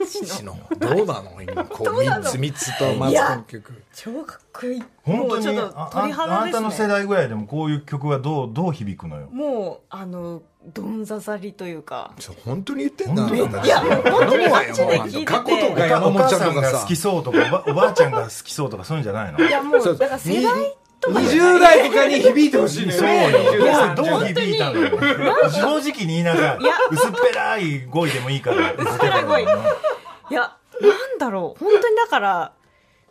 [0.07, 1.65] 篠篠どうなの今？
[1.65, 3.83] こう三つ三つとマツコの曲。
[3.95, 4.83] 超かっこいい。
[5.03, 5.47] 本当に？
[5.47, 9.29] あょっと鳥あ肌ですあなたの世ね代ぐらいでもこういう曲はどうどう響くのよ？
[9.31, 12.13] もうあのどんざざりというか。
[12.45, 13.29] 本当に言ってんだ。
[13.29, 15.25] いや本当に頼むわよこっちでもう聞いてて。
[15.25, 19.39] 過去とかお山本ちゃんが好きそうとかおばあちゃんが好きそうとかそういうんじゃないの？
[19.41, 19.99] いやもそうう。
[19.99, 21.57] だから世代とかじゃない。
[21.57, 22.99] 20代とかに響いてほしいのよ。
[22.99, 23.67] そうねよ。
[23.67, 24.99] 20どうどう響いたのよ。
[25.51, 29.43] 正直に言いなさいいや薄っぺらい語彙でもいいから薄っぺらい語彙。
[29.43, 31.65] いやなんだろう。
[31.65, 32.53] 本当にだから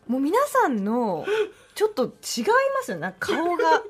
[0.08, 1.26] もう皆さんの
[1.74, 2.14] ちょっと違いま
[2.84, 3.16] すよね。
[3.20, 3.82] 顔が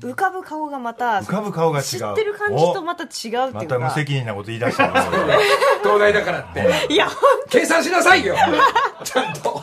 [0.00, 1.84] 浮かぶ顔がまた浮かぶ顔が違う。
[1.84, 3.50] 知ってる感じとまた違うっていうか。
[3.52, 5.02] また無責任なこと言い出したな
[5.82, 6.92] 東大だからって。
[6.92, 7.08] いや
[7.48, 8.36] 計算しなさいよ。
[9.02, 9.62] ちゃんと。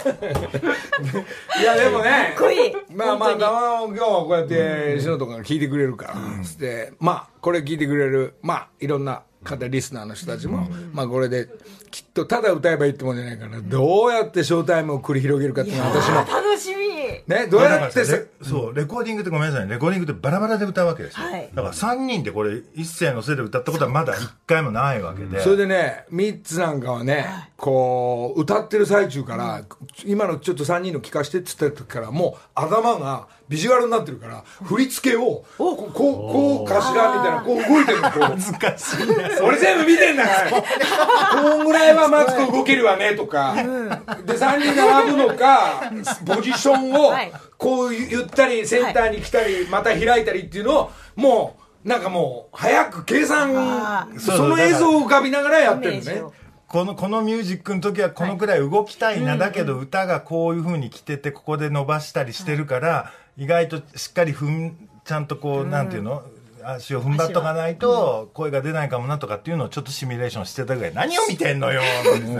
[1.59, 2.33] いやでもね。
[2.35, 2.73] かっこいい。
[2.93, 6.93] まあまあ今日はこうやって篠とかが聞いてくれるから、つって。
[6.99, 11.47] まあこれ聞いてくれるまあいろんな方リスナーの人たちも、まあこれで
[11.91, 16.89] きっとただ歌えばいいってもんじゃないからどうやってショータイムを繰り広げるかっていうのは私も楽しみ。
[17.27, 18.05] ねどうやって
[18.41, 19.73] そうレコーディングってごめんなさいね。
[19.73, 21.49] レコーディングってバラバラで歌うわけですよ、はい。
[21.53, 29.63] だから3人でこれ一斉のせいで歌ったことはまだ1回もないわけで、それでねミッツなんかはねこう歌ってる最中から
[30.05, 38.21] 今のちょっと3人の聞かしてって言った時からもう頭がビジュアルになってるから振り付けをこうこうこうかしらみたいなこう動いてるのこう。
[38.21, 41.41] 難しいね俺全部見てんだから。
[41.41, 45.91] こんぐらいはマツコ動けるわねとか、で3人並ぶのか
[46.25, 47.31] ポジションをはい。
[47.57, 56.21] こう言ったりセンターに来たりまた開いたりっていうのをもうなんかもう早く計算あその映像を浮かびながらやってるのね。
[56.67, 66.21] このこのミュージックの時はこのくらい動きたいな、だけど歌がこういう風に来ててここで伸ばしたりしてるから、意外としっかり踏んちゃんとこう、なんていうの？
[66.61, 70.93] 足を踏ん張っとかないと声が出ないかもなとかっていうのをちょっとシミュレーションしてたぐらい。
[70.93, 71.81] 何を見てんのよ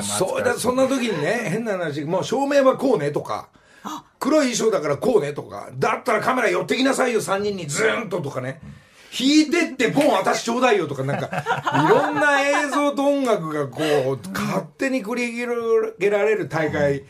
[0.02, 3.48] そうだそんな時にね変な話もう照明はこうねとか。
[4.20, 5.70] 黒い衣装だからこうねとか。
[5.74, 8.60] だったらカメラ寄ってきなさいよ3人にズーンととかね。
[9.18, 11.30] 引いてってポン私ちょうだいよとかなんか
[11.88, 17.06] いろんな映像と音楽がこう勝手に繰り広げられる大会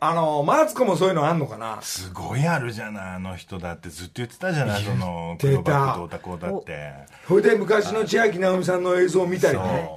[0.00, 1.80] あのマツコもそういうのあんのかな？
[1.82, 6.92] すごいあるじゃないあの人だってずっと言ってたじゃないその黒バッグどうだこうだって。
[7.26, 9.90] それで昔の千秋直美さんの映像を見たりね。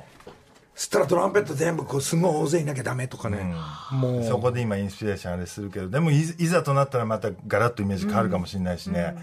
[0.76, 3.56] そそしたらトランペット全部こうすごい大勢いなきゃダメとかね、
[3.94, 4.20] もう。
[4.20, 9.16] うそこで今インスピレーションあれするけどでもいいざとなったらまたガラッとイメージ変わるかもしれないしね、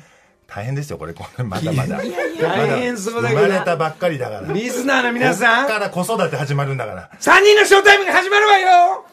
[0.46, 1.12] 大変ですよこれ。
[1.12, 1.98] これまだまだ。
[2.40, 4.53] 大変そうだけど生まれたばっかりだから。
[4.53, 5.66] リスナーの皆さん。
[5.66, 7.11] こっから子育て始まるんだから。
[7.20, 9.05] 3人のショータイムが始まるわよ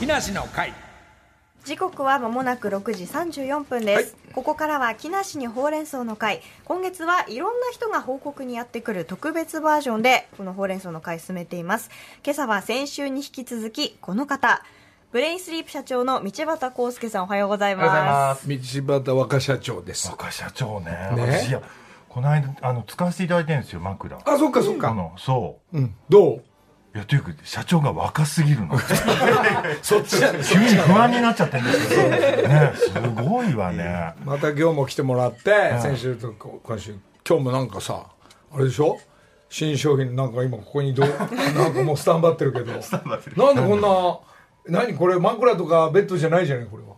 [0.00, 0.72] 木梨の会。
[1.66, 6.40] 時刻は間もなく6時34分です、ここからは木梨にほうれん草の会。
[6.64, 11.90] 今月はいろんな人が報告にやってくる特別バージョンでこのほうれん草の会進めています。
[12.24, 14.64] 今朝は先週に引き続きこの方。
[15.12, 18.48] ブレインスリープ社長の道端康介さんおはようございます。
[18.48, 20.08] 道端若社長です。
[20.08, 20.92] 若社長ね。
[21.14, 21.42] ね。
[21.42, 21.60] 私いや
[22.08, 24.16] この間あの使わせていただいてるんですよ枕。
[24.16, 24.92] あそっかそっか。
[24.92, 25.78] あのそう。
[25.78, 25.94] うん。
[26.08, 26.42] どう？
[26.92, 28.76] いやというか社長が若すぎるの。
[29.80, 34.14] そっちなんです急に不安になっちゃってるんですけどねすごいわね。
[34.24, 36.96] また今日も来てもらって、先週とこ今週。
[37.28, 38.06] 今日もなんかさ
[38.52, 38.98] あれでしょ？
[39.48, 41.08] 新商品なんか今ここにどう
[41.54, 42.72] なんかもうスタンバってるけど。
[42.72, 42.80] なん
[43.56, 44.18] でこんな
[44.66, 46.90] 何これ枕とかベッドじゃないじゃないこれは。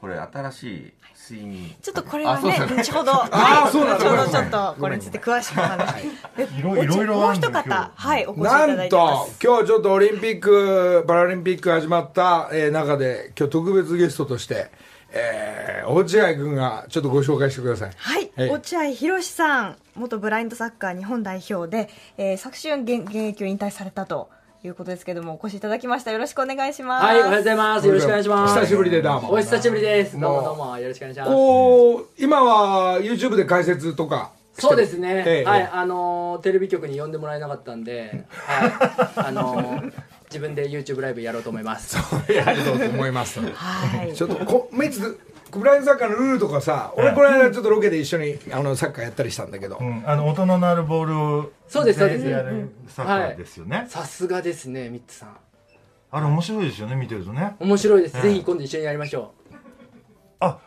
[0.00, 0.92] これ新しい
[1.30, 5.94] 睡眠ちょっとこれはね後ほど 後ほどちょっとこれについて詳しくお話
[6.36, 14.70] でいろいろいろもう一方日はいお越しいただいてなんとます今日ちょっとオリンピック・パラリンピック始まった、えー中で今日特別ゲストとして、
[15.12, 17.90] えー、落合君がちょっとご紹介してください。
[17.96, 18.50] はい、はい。
[18.50, 24.30] 落合博さん元ブラインドサッカー日本代表で、えー、昨春現現役を引退されたと
[24.62, 27.86] いうことですけどもお越しいただきましたよろしくお願いしますはい、おはようございます。
[27.86, 28.54] よろしくお願いします。
[28.60, 30.20] 久しぶりでどうもお久しぶりです。
[30.20, 31.30] どうもどうも、よろしくお願いします。
[31.30, 35.24] こう今は YouTube で解説とかしてそうですね。
[35.26, 39.92] ええはい、あのーテレビ局に呼んでもらえなかったんで、はい、あのー
[40.28, 41.96] 自分で YouTube ライブやろうと思います。
[42.30, 45.18] やると思いますはいちょっとこメイツ
[45.58, 52.26] ブラインドサッカーのルールとかさ俺この間ちょっとロケで一緒にあのサッカーやったりしたんだけど、うん、あの音の鳴るボールをそうですそうです。
[52.26, 55.36] やるサッカーですよね、さすがですね、ミッツさん。
[56.12, 57.54] あれ面白いですよね見てるとね。
[57.60, 58.16] 面白いです。
[58.16, 58.22] ええ。
[58.24, 59.32] ぜひ今度一緒にやりましょ
[60.40, 60.58] あ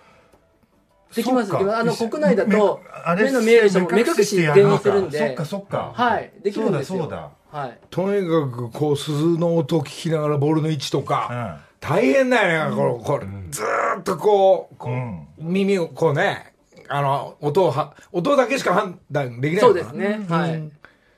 [1.12, 1.16] う。
[1.16, 1.52] できます。
[1.52, 5.20] できますあの国内だとめあれ目の見える人も目隠し全員するんで。
[5.20, 5.92] そっか、そっか。
[5.94, 7.04] はい、できるんですよ。
[7.04, 7.80] そうだはい。
[7.90, 15.28] とにかくこう鈴の音を聞きながらボールの位置とか、そうだ大変だよね、これこれずーっとこうこう、うん。
[15.38, 16.54] 耳をこうね
[16.88, 20.26] あの音をは音だけしか判断できないそうですね。
[20.30, 20.72] はい。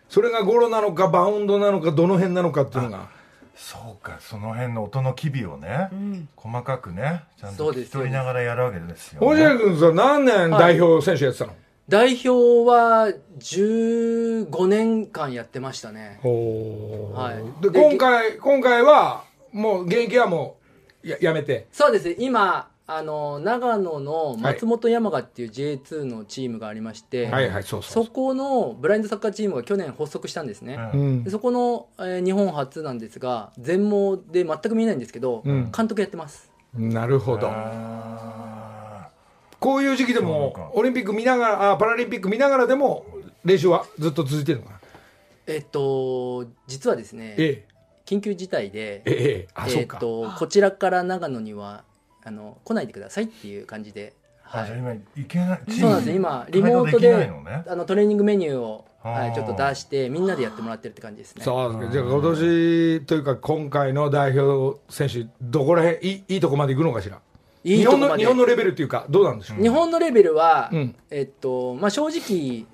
[0.10, 3.10] それがゴロなのかバウンドなのかどの辺なのかっていうのが。
[3.56, 4.17] そうか。
[4.19, 5.89] その辺の音の機微をね、
[6.36, 11.54] 細かくねちゃんと聞そうですき取りながらやるわけですよ、落合君さ何年代表選手やってたの、
[11.88, 12.30] 代表
[12.67, 16.19] は15年間やってましたね。
[16.21, 17.17] ほー。
[17.17, 17.62] はい。
[17.62, 19.23] でで今回今回は
[19.55, 20.57] もう現役はも
[21.03, 21.67] うややめて。
[21.71, 22.09] そうです。
[22.09, 30.77] ね、今、あの、長野の松本山雅っていう J2 のチームがありまして、はいはいそうそうそこのブラインドサッカーチームが去年発足したんですね。
[30.93, 30.99] うん。
[30.99, 31.23] うん。
[31.23, 35.71] でそこの、えー日本初なんですが、全盲で全く見えないんですけど、うん。
[35.71, 36.51] 監督やってます。
[36.73, 37.49] なるほど。
[37.49, 39.09] あ
[39.59, 40.69] こういう時期でそうもか。
[40.73, 43.05] オリンピック見ながらあパラリンピック見ながらでも
[43.43, 44.79] 練習はずっと続いてるのかな？
[45.47, 47.65] えっと、実はですね、え
[48.05, 49.97] 緊急事態で、えええあ、そうか。
[49.97, 51.83] えっと、こちらから長野には、
[52.23, 54.13] あの、来ないでくださいっていう感じで、
[54.43, 54.67] はい。
[54.67, 56.09] じゃあ今いけないそうなんです。
[56.09, 56.15] ね。
[56.15, 61.43] 今リモートでねあのトレーニングメニューを、はい、ちょっと出してみんなでやってもらってるって感じですね。
[61.43, 67.19] そうですかじゃあ今年というか今回の代表選手どこら辺いいいいとこまで行くのかしら？
[67.63, 68.23] いいとこまで。
[68.23, 70.95] 日本の日本のレベルっていうかどうなんでしょう、日本のレベルは、うん。
[71.09, 72.65] えっとまあ、正直、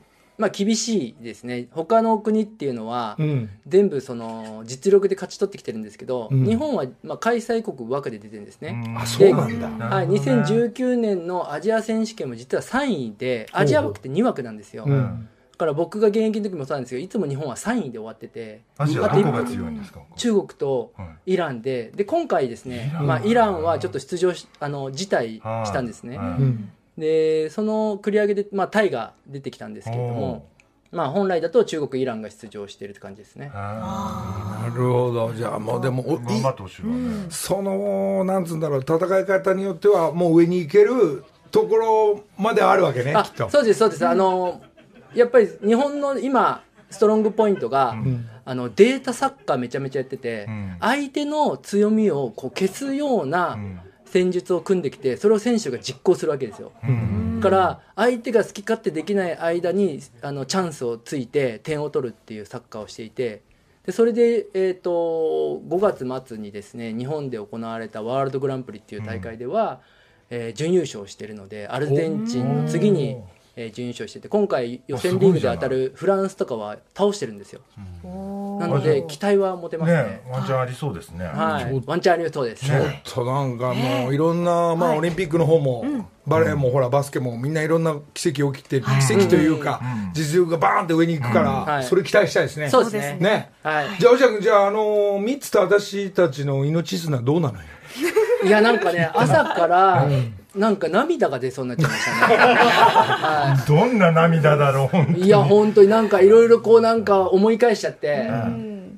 [0.42, 1.68] まあ、厳しいですね。
[1.72, 3.50] 他の国っていうのは、うん。
[3.68, 6.46] 全部その実力で勝ち取ってきてるんですけど、うん。
[6.46, 8.98] 日本は、まあ、開催国枠で出てるんですね、うん。
[8.98, 9.68] あそうなんだ。
[9.68, 10.44] はい、なるほどね。
[10.44, 15.30] 2019年のアジア選手権も実は3位でアジア枠って2枠なんですよ、だうん。
[15.58, 18.62] から僕が現役の時もそうなんですけどいつも日本は3位で終わってて。
[18.80, 20.00] アジアどこが強いんですか？
[20.16, 21.34] 中国とはい。
[21.34, 21.92] イランで。
[21.96, 23.06] で今回ですねイラン。
[23.08, 26.42] まあ、イランはちょっと出場しあの辞退したんですね、はい。
[26.42, 30.48] うんでその繰り上げで、まあ、タイが出てきたんですけれども、
[30.92, 33.52] まあ、本来だと中国イランが出場しているって感じですね。
[33.54, 35.34] あなるほど。
[35.34, 37.26] じゃあもうでも頑張ってほしいわね。
[37.30, 43.50] そのなんつうんだろう戦い方によってはもう上に行けるところまであるわけねあきっと。
[43.50, 44.08] そうですそうです。
[44.08, 44.62] あの
[45.16, 47.96] やっぱり日本の今ストロングポイントが、
[48.46, 50.78] あのデータサッカーめちゃめちゃやってて、ん。
[50.80, 53.58] 相手の強みをこう消すような
[54.12, 56.74] 戦術を組んできてそれを選手が実行するわけですよ、
[57.38, 63.42] だから相手が好き勝手できない間にあのチャンスをついて点を取るっていうサッカーをしていて
[63.86, 69.80] でそれで、えー、と5月末にですね日本で行われたワールドグランプリっていう大会では、
[70.30, 73.18] えー準優勝してるのでアルゼンチンの次に、
[73.56, 77.62] えー準優勝してて今回予選リーグで当たるフランスとかは倒してるんですよ。
[78.60, 80.04] なので期待は持てますね。
[80.04, 81.26] ねワンチャンありそうですね。
[81.26, 85.84] はい、ワンチャンありそうです、ちょっとなんかもういろんな、まあ、オリンピックの方も、
[86.28, 89.82] バレーもほらバスケもみんないろんな奇跡起きて、奇跡というか、
[90.14, 91.84] 実力がバーンって上に行くから、はい。
[91.84, 92.70] それ期待したいですね。
[92.70, 93.18] そうですね。
[93.20, 93.52] ね。
[93.64, 93.88] はい。
[94.00, 97.64] じゃあ、おじゃくん、じゃあ、あのー、ミッツと私たちの命綱どうなのよ？
[98.44, 100.08] いやなんかね朝から
[100.56, 108.30] なんか涙が出そうになっちゃいましたね、 はどんな涙だろう、い、や本当になんかいろいろこうなんか思い返しちゃって、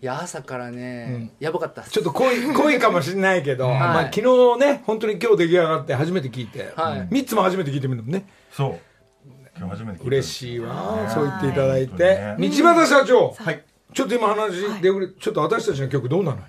[0.01, 1.91] いや朝からね、やばかったっす。
[1.91, 4.21] ちょっと濃い、 濃いかもしれないけど、まあ、昨
[4.55, 7.07] 日ね、本当に今日出来上がって初めて聞いて、はい。
[7.09, 8.25] ミッツも初めて聞いてみるのね。
[8.51, 9.29] そう。
[9.55, 10.05] 今日初めて聞いた。
[10.07, 12.03] 嬉しいわ、そう言っていただいて。
[12.03, 13.35] はい道端社長。
[13.37, 13.63] はい
[13.93, 16.43] ちょっと今話で、ちょっと私たちの曲どうなのよ。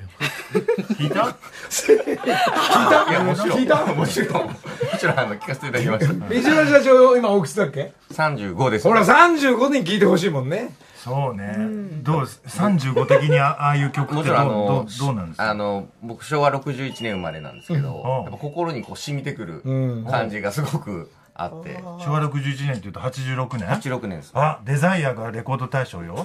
[0.98, 1.36] 聞いた？
[1.68, 3.10] 聞いた？
[3.10, 3.58] いやもちろん。
[3.58, 3.86] 聞いた？
[3.86, 4.46] もちろん。
[4.46, 4.50] も
[4.98, 6.12] ちろんあの聞かせていただきました。
[6.14, 8.88] 道端社長、今おいくつだっけ？35です。
[8.88, 10.74] ほら、35年聞いてほしいもんね。
[10.96, 11.54] そうね。
[12.02, 14.36] どう、35的にあああいう曲ってどう？
[14.36, 14.98] あのどう？
[14.98, 15.50] どうなんですか？
[15.50, 18.10] あの僕昭和61年生まれなんですけど、うん。
[18.24, 20.06] やっぱ心にこう染みてくるうん。
[20.10, 26.24] 感じがすごくあって、昭和61年っていうと86年？86年ですあ、デザイアがレコード大賞よ。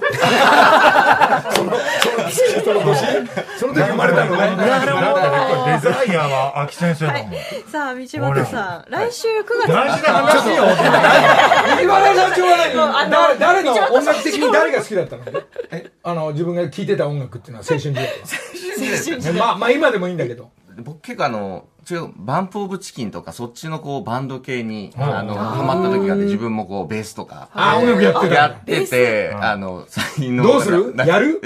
[3.58, 4.50] その時生まれたのね。
[4.56, 7.32] デザイアは秋先生だもん。
[7.66, 10.62] さあ道端さん来週9月大事な話よ。
[10.64, 15.24] 道端社長は何誰誰の音楽的に誰が好きだったの？
[15.72, 19.32] えあの、自分が聴いてた音楽っていうのは青春時代は。
[19.32, 20.50] ねまあ、まあ今でもいいんだけど。
[20.82, 28.54] 僕結構あの違うバンプ・オブ・チキンとかそっちのこうバンド系にあのハマった時があって自分もこうベースとかあ、音楽やってやた。
[28.56, 30.44] ってて、あの、最近の。
[30.44, 30.94] どうする？
[30.94, 31.40] なやる？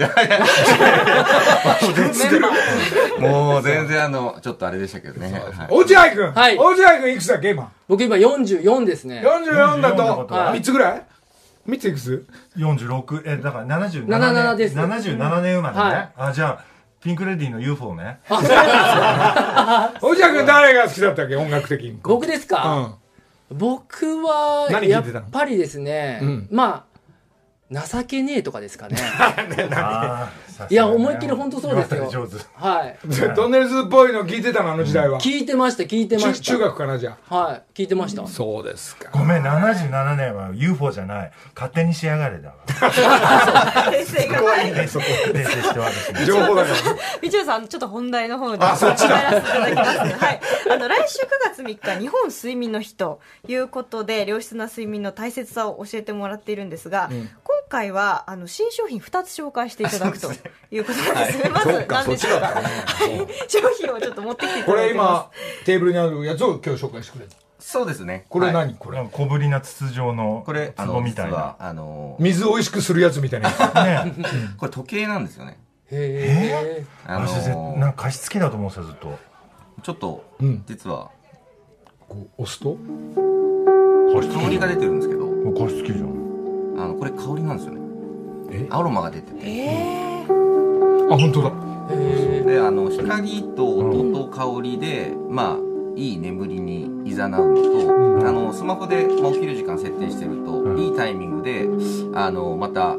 [3.21, 5.33] もう全然あの、ちょっとあれでしたけどね。
[5.33, 5.69] はい。
[5.71, 6.59] 落合くんはい。
[6.59, 7.73] 落合くんいくつだっけ今？
[7.89, 9.23] 僕今44ですね。
[9.25, 11.07] 44だ44とだと3つぐらい
[11.69, 14.19] ?3 ついくつ？46、え、だから77年。
[14.19, 14.77] 77です。
[14.77, 16.09] 77年生まれはね。
[16.17, 16.74] あ、じゃあ、
[17.05, 18.19] ピンクレディーの UFO ね。
[18.31, 18.43] 落
[20.25, 21.37] 合くん誰が好きだったっけ？
[21.37, 21.99] 音楽的に。
[22.03, 22.99] 僕ですか、
[23.51, 23.59] うん。
[23.59, 26.94] 僕はやっぱりですね、うんまあ
[27.75, 28.97] 情けねえとかですかね
[30.71, 32.37] いや思いっきり本当そうですよ上手。
[32.55, 32.97] はい
[33.35, 35.19] トンネルズっぽいの聞いてたのあの時代は。
[35.19, 37.37] 聞いてました聞いてま中した中学かなじゃあ。
[37.37, 39.11] はい聞いてましたそうですか。
[39.13, 41.33] ごめん、77年は UFO じゃない。
[41.57, 42.55] 勝手にしやがれだわ。
[42.69, 46.25] がないねそこ訂正してはですね。
[46.25, 46.77] 情報だから。
[46.77, 46.79] 道
[47.23, 57.29] 枝さんちょっと本題の方であそっちだ入らせていただきますはいあの来週9月3日日本睡眠の日ということで良質な睡眠の大切さを教えてもらっているんですが、今
[57.69, 60.31] 回はあの新商品2つ紹介していただくと
[60.71, 61.43] いうことなんです。
[61.43, 63.51] ねまず何でしょうか、はい。
[63.51, 65.31] 商品をちょっと持ってきていたこだいてまれ今、
[65.65, 67.31] テーブルにあるやつを今日紹介してくれる。
[67.59, 68.27] そうですね。
[68.29, 68.55] これはい。
[68.55, 69.09] 何これ。
[69.11, 73.51] 小ぶりな筒状のこれ、あの、壺みたい実はな。、あの、水を美味しくするやつみたいな。
[74.59, 75.59] これ時計なんですよね。
[75.89, 79.19] すへえあの私ぜなんか加湿器だと思ってたずっと。
[79.83, 81.11] ちょっとうん、実は、
[82.09, 82.77] こう押すと？
[84.15, 86.24] 加湿香りが出てるんですけど、加湿器じゃん。
[86.77, 87.81] あの、これ香りなんですよね。
[88.51, 88.67] え？
[88.71, 90.25] アロマが出てて。
[91.11, 91.51] あ、本当だ。
[92.45, 95.59] で、あの、光と音と香りで、まあ、
[95.97, 97.39] いい眠りに誘うの
[98.21, 101.69] と、あの、スマホで、まあ、起きる時間設定してると、うんいいタイミングで、
[102.15, 102.97] あの、また、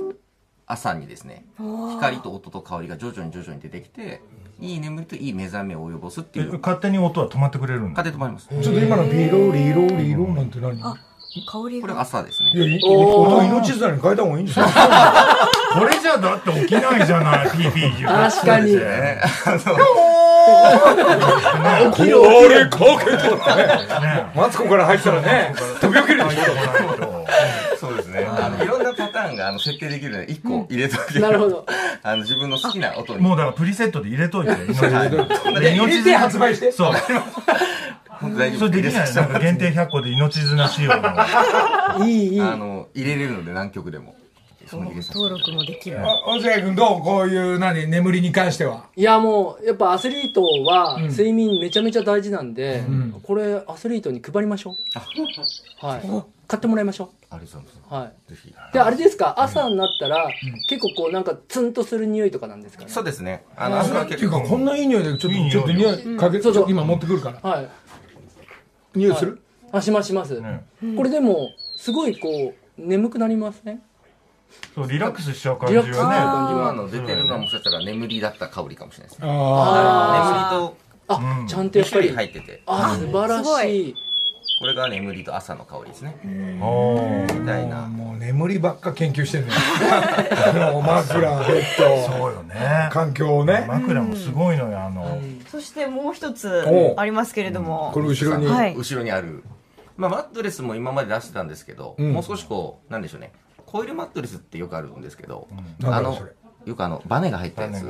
[0.68, 4.22] 朝にですね、光と音と香りが徐々に徐々に出てきて、
[4.60, 8.04] いい眠りといい目覚めを及ぼすってえいう、勝手に音は止まってくれるんだ。
[8.04, 8.48] 勝手に止まります。
[8.48, 10.82] ちょっと今のビロリロリロなんて何？
[11.42, 12.52] 香りが朝ですね。
[12.54, 14.66] いや、いお命綱に変えた方がいいんですよ。
[14.66, 14.72] こ
[15.84, 19.60] れじゃだって起きないじゃない、ピーピー言う確かにね、あの、
[21.92, 22.04] こ
[22.48, 23.66] れかけたらね。
[24.08, 24.32] ね。
[24.36, 26.42] マツコから入ったらね、飛び起きるでしょ。
[27.80, 28.26] そうですね。
[28.26, 31.66] あの、いろんなパターンが、あの、設定できるので、1個入れとけなるほど。
[32.04, 33.22] あの、自分の好きな音に。
[33.22, 34.54] もうだからプリセットで入れといて。
[34.54, 34.80] 命
[35.76, 36.72] 入れて発売して。
[36.72, 36.94] そう。
[38.20, 42.06] 本当大丈夫それできないなんか限定100個で命綱仕様の。
[42.08, 42.42] いいいい。
[42.42, 44.16] あの、入れれるので何曲でも。
[44.72, 44.90] 登
[45.30, 46.00] 録もできる。
[46.26, 47.02] お落合君どう？
[47.02, 47.86] こういう何？
[47.88, 48.86] 眠りに関しては。
[48.96, 52.84] いやもうやっぱアスリートは睡眠めちゃめちゃ大事なんで、
[53.22, 55.86] これアスリートに配りましょう。
[55.86, 56.02] はい。
[56.48, 57.92] 買ってもらいましょありがとうございます。
[57.92, 58.34] うはい。
[58.34, 58.54] ぜひ。
[58.74, 59.36] であれですか？
[59.38, 60.28] 朝になったら、
[60.68, 62.90] 結構こうなんかツンとする匂いとかなんですかね？
[62.90, 63.44] そうですね。
[63.56, 67.50] あの朝はっていうか結構こんないい匂いでちょっとちょっと匂いかけそ今持ってくるから。
[67.50, 67.68] はい
[68.96, 69.42] 匂いする？
[69.72, 70.42] あしますします、
[70.96, 73.82] これでもすごいこう眠くなりますね
[74.74, 75.90] そうリラックスしちゃう感じがね。
[75.90, 79.28] リラックスする感じは今の出てるのはもしかしたら眠りだった香りかもしれないですね。
[79.30, 80.78] あ眠りと
[81.08, 82.62] あ、ちゃんとやっ2種類ぱり入ってて。
[82.66, 83.96] あ素晴らしい
[84.58, 86.18] これが眠りと朝の香りですね。
[86.24, 87.88] みたいな。
[87.88, 89.52] もう眠りばっか研究してんね
[90.72, 92.56] もう枕ベッそうよね。
[92.90, 93.66] ド環境をね。
[93.68, 95.20] 枕もすごいのよあの。
[95.50, 97.92] そしてもう一つおありますけれども。
[97.94, 98.76] これ後ろにはい。
[98.76, 99.44] 後ろにある、
[99.98, 102.14] まあ、マットレスも今まで出してたんですけど、ん。
[102.14, 103.34] もう少しこうなんでしょうね。
[103.66, 105.50] コイルマットレスってよくあるんですけど、
[105.84, 106.18] あの
[106.66, 107.86] よくあのバネが入ったやつ、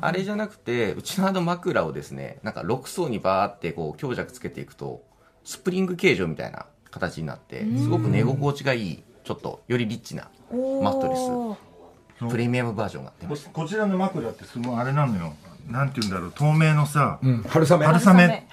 [0.00, 5.02] あれじゃなくてうちのあの枕をですねなんか6層にバーってこう強弱つけていくと
[5.44, 12.28] スプリング形状みたいな形になってすごく寝心地がいいちょっとよりリッチなマットレス。
[12.30, 15.34] プレミアムバージョンが出まこしたこちらの枕ってすごいあれなのよ。
[15.68, 17.42] なんて言うんだろう透明のさ、うん。
[17.42, 18.46] 春雨春雨。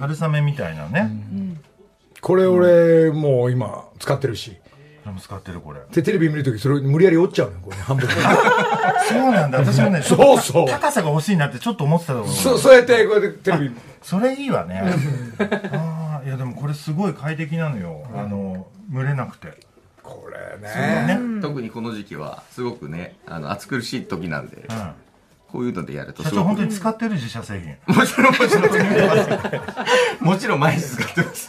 [0.00, 0.40] 春雨。
[0.40, 1.10] みたいなね、
[2.20, 4.56] これ俺もう今使ってるし。
[5.04, 5.80] 俺も使ってるこれ。
[5.90, 8.08] でテレビ見るときそれ無理やり折っちゃうのよこれね 半分。
[8.08, 8.14] そ
[9.18, 9.58] うなんだ。
[9.58, 10.68] 私もねそうそう。
[10.68, 12.32] 高さが欲しいなってちょっと思ってたところ。
[12.32, 13.70] そうそうやってこうやってテレビ。
[14.02, 14.82] それいいわね。
[15.72, 19.54] ああいやでもこれすごい快適なのよ、あの蒸れなくて。
[20.02, 21.16] これね。
[21.16, 24.92] ね、特にこの時期はすごくねあの暑苦しい時なんで、うん。
[25.50, 27.96] こういうのでやると社長本当に使ってる自社製品。
[27.96, 30.26] もちろんもちろん。
[30.26, 31.48] もちろん毎日使ってます。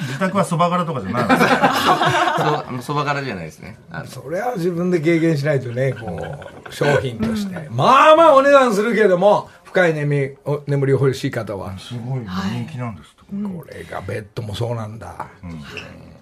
[0.00, 1.28] 自宅はそば柄とかじゃないの？
[1.28, 3.78] そうあのそば柄じゃないですね。
[4.06, 6.18] それは自分で経験しないとねこ
[6.70, 7.68] う商品として。
[7.70, 11.78] まあまあお値段するけども深い眠りお眠りを欲しい方は。
[11.78, 15.28] すごい人気なんですと、これがベッドもそうなんだ。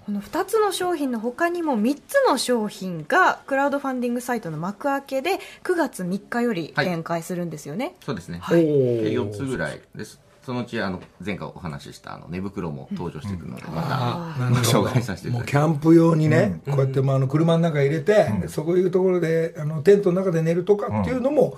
[0.07, 10.21] この2つの商品の他にも3つの商品がクラウドファンディングサイトの幕開けで9月3日より展開するんですよね、そうですね、おー4つぐらいです。
[10.45, 15.67] そのうちあの前回お話ししたあの寝袋も登場してくるので、またご紹介させていたもうだきます。
[15.67, 21.57] キャンプ用にね、こうやってまああの車の中入れて、そういうところであのテントの中で寝るとかっていうのも、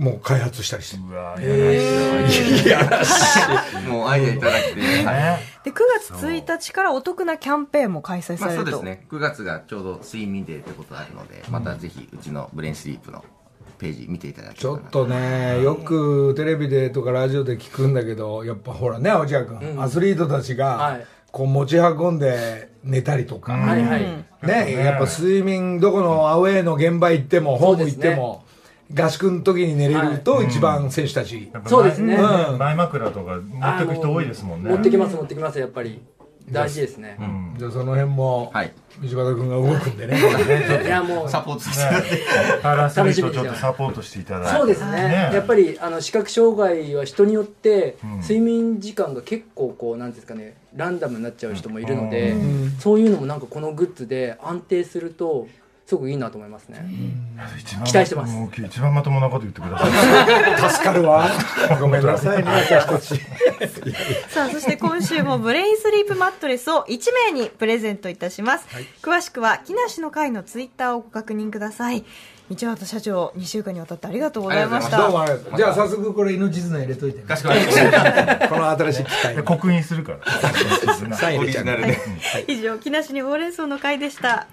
[0.00, 0.96] もう開発したりして。
[0.96, 3.86] うわいやらしい。
[3.86, 4.82] もうアイデアいただいて、で
[5.72, 8.84] 9月1日からお得なキャンペーンも開催さまあ、れると、そう。
[8.86, 9.06] ですね。
[9.10, 13.22] 9月がちょうど睡眠デーということがあるのでまたぜひうちのブレインスリープの
[13.76, 21.06] ページ見ていただけちょっとねよくテレビでとかラジオで聞くんだけどやっぱほらね落合君、アスリートたちが、はい。
[21.30, 24.00] こう持ち運んで寝たりとか、はいはい、
[24.42, 28.44] ね、やっぱ睡眠どこのアウェーの現場行ってもホーム行っても、
[28.94, 32.16] 合宿の時に寝れると一番選手たち、やっぱそうですね。
[32.16, 32.58] 前うん。
[32.58, 34.70] 前枕とか持ってく人多いですもんね。
[34.70, 36.00] 持ってきます持ってきますやっぱり。
[36.50, 37.16] 大事ですね、
[37.58, 38.72] じゃあその辺も、はい。
[39.00, 40.18] 道端君が動くんでね。
[40.84, 40.88] い。
[40.88, 42.26] やもうサポートさせてい。
[42.26, 44.58] ただいてパラアスリートをちょっとサポートしていただいて。
[44.58, 44.90] そうですね。
[45.08, 45.30] ね。
[45.32, 52.34] やっぱりあの視覚障害は人によって睡眠時間が結構こうなんていうんですかねランダムになっちゃう人もいるので、
[52.80, 55.46] そういうのもなんかこのグッズで安定すると
[55.90, 56.88] すごくいいなと思いますね、
[57.84, 58.32] 期待してます。
[58.64, 59.88] 一番まともなこと言ってくださ
[60.68, 60.70] い。
[60.70, 61.28] 助かるわ。
[61.80, 62.44] ごめんなさいね
[64.30, 68.68] さあそして今週もブレインスリープマットレスを1名にプレゼントいたします、
[69.02, 72.04] 詳しくは木梨の会のツイッターをご確認ください。
[72.50, 75.56] 道端社長2週間にわたってありがとうございましあた。
[75.56, 77.24] じゃあ早速これ命綱入れといてね。
[77.24, 79.36] かしこまりましたこの新しい機械。
[79.36, 80.18] に刻印するから。
[82.48, 84.48] 以上木梨にほうれん草の会でした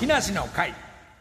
[0.00, 0.74] 木梨の会。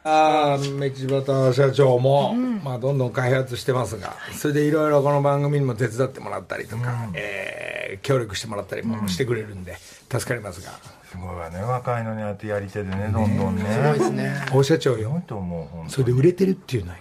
[0.03, 9.75] ああ道端社長も、まあ、どんどん開発してますがそれでいろいろこの番組にも手伝ってもらったりとか、えー協力してもらったりもしてくれるんで
[10.09, 10.71] 助かりますが、
[11.03, 11.61] すごいわね。
[11.61, 13.63] 若いのにあってやり手でねどんどんね。
[13.63, 14.45] すごいですね。
[14.51, 15.21] 大社長よ。
[15.27, 16.99] と思う本当それで売れてるっていうのよ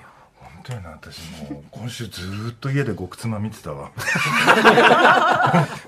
[0.71, 3.91] 本当にな私もう 今週ずーっと家で極妻見てたわ。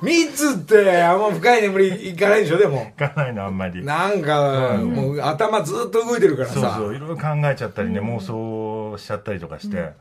[0.02, 2.92] 3つってあんま深い眠りいかないでしょでも。
[2.98, 3.84] 行かないのあんまり。
[3.84, 6.54] なんか、もう頭ずっと動いてるからさ。
[6.54, 9.92] そうそういろいろ考えちゃったりね、妄想しちゃったりとかして、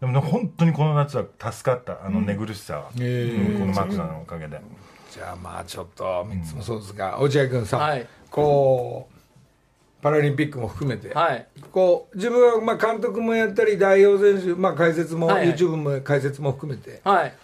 [0.00, 4.60] でもね本当にこの夏は助かったあの寝苦しさは、ええうんこの枕のおかげで、
[5.10, 8.06] じゃあまあちょっと3つもそうですが、落合君さ、はい。
[8.30, 9.19] こう
[10.02, 11.46] パラリンピックも含めて、はい。
[11.72, 15.56] こう自分はまあ監督もやったり代表選手、まあ、解説も、はいはい。
[15.56, 17.00] YouTube も解説も含めて。
[17.04, 17.34] はい。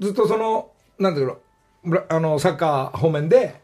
[0.00, 1.36] ずっとそのなんていう
[2.08, 3.60] あのサッカー方面で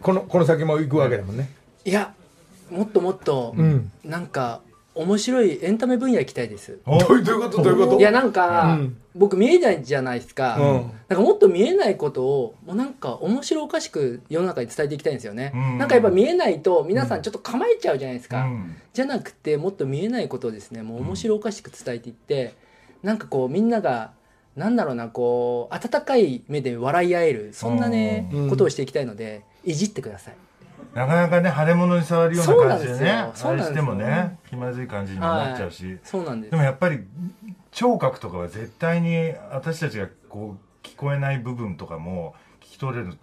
[0.00, 1.50] このこの先も行くわけだもんね、
[1.84, 2.14] いや
[2.70, 3.92] もっともっと、うん。
[4.04, 4.60] なんか
[4.94, 6.78] 面白いエンタメ分野行きたいです。
[6.84, 7.62] おどういうこと？
[7.62, 7.98] どういうこと？
[8.00, 8.96] いやなんか、うん。
[9.14, 10.92] 僕見えないじゃないですか、うん。
[11.08, 15.78] なんかもっと見えないことをもうなんか面白おかしく世の中に伝えていきたいんですよね、うん。
[15.78, 18.76] なんかやっぱ見えないと皆さんちょっと構えちゃうじゃないですか、うん。
[18.92, 22.54] じゃなくてもっと見えないことをですねもう面白おかしく伝えていって、
[23.02, 24.12] なんかこうみんなが
[24.54, 28.50] なんだろうなこう温かい目で笑い合えるそんなね、うん。
[28.50, 30.34] ことをしていきたいのでいじってください
[30.94, 33.48] なかなかね腫れ物に触るような感じでねそうなんですよ。
[33.50, 36.50] あれしてもね気まずい感じにもなっちゃうし、そうなんです。
[36.50, 37.00] でもやっぱり
[37.70, 43.16] 聴覚とかは絶対に私たちがこう聞こえない部分とかも聞き取れる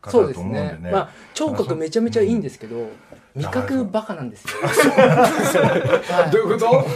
[0.00, 0.90] 方だそうですと思うんでねね。
[0.90, 2.88] まあ聴覚めちゃめちゃいいんですけど、
[3.34, 4.54] 味覚バカなんですよ。
[6.32, 6.86] どういうこと？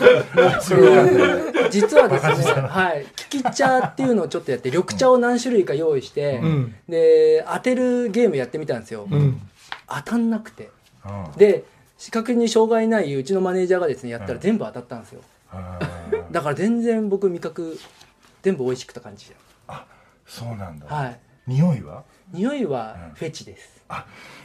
[1.70, 6.74] 実はですね、はい、利き茶っていうのをちょっとやって緑茶を何種類か用意して、ん。
[6.88, 9.40] で当てるゲームやってみたんですよ、うん
[9.90, 10.70] 当たんなくて。
[11.04, 11.32] うん。
[11.36, 11.64] で
[11.98, 15.20] 視覚に障害ないうちのマネージャーがですねやったら全部当たったんですよ。
[16.30, 17.78] だから全然僕味覚
[18.42, 19.36] 全部美味しくた感じで。
[20.26, 21.20] そうなんだ、はい。
[21.46, 22.04] 匂いは？
[22.32, 23.79] 匂いはフェチです、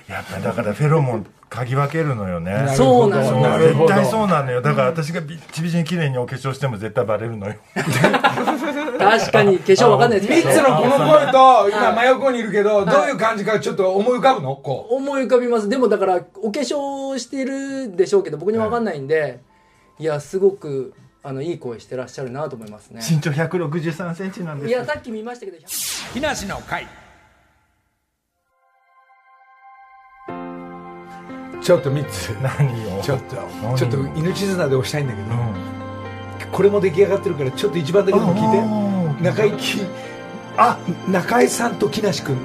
[0.08, 2.74] やっぱりだからフェロモン嗅ぎ分けるのよね。
[2.76, 3.88] そうなんですそうなるほど。
[3.88, 4.62] 絶対そうなのよ。
[4.62, 7.56] だから私がビッチビチに綺麗にお化粧しても絶対バレるのよ。
[7.76, 14.56] 確かに化粧わかんないです三けどつのこの声と今真横にいるけどどういう感じかちょっと思い浮かぶの？
[14.56, 15.70] こ思い浮かびます。
[15.70, 19.40] でもだからお化粧してるでしょうけど僕にわかんないんで、
[20.00, 20.94] いやすごく
[21.24, 21.54] あのい。
[21.54, 25.58] い声してらっしゃるなと思いますね身長1 6 3センチなんですいやさっき見ましたけど
[26.14, 26.88] 木梨の会
[31.66, 36.52] ちょっと三つ何よちょっと何ちょっと命綱で押したいんだけどうん。
[36.52, 39.24] これも出来上がってるからちょっと一番だけでも聞いて。
[39.24, 39.82] 中井き
[40.58, 40.78] あ
[41.10, 42.38] 中井さんと木梨君。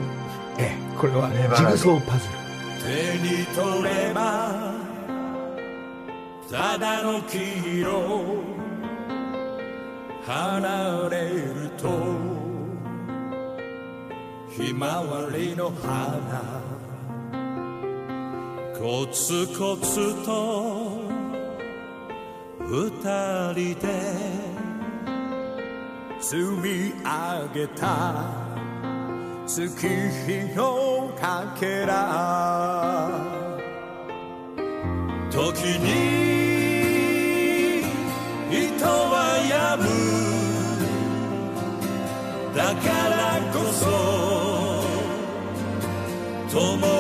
[0.57, 2.35] ええこれはねジグソーパズル。
[2.83, 4.73] 手に取れば
[6.51, 8.43] ただの黄色
[10.27, 11.91] 離れると
[14.51, 16.60] ひまわりの花
[18.81, 21.03] コツコツと
[22.61, 22.91] 二
[23.53, 23.87] 人で
[26.19, 28.25] 積み上げた
[29.47, 33.11] 月日のかけら。
[35.31, 35.91] 時に
[38.49, 39.85] 人はやむ。
[42.57, 43.13] だから
[43.53, 43.85] こそ
[46.51, 47.00] 共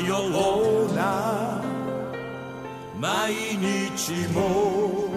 [0.00, 1.60] ような
[3.00, 5.12] 毎日も。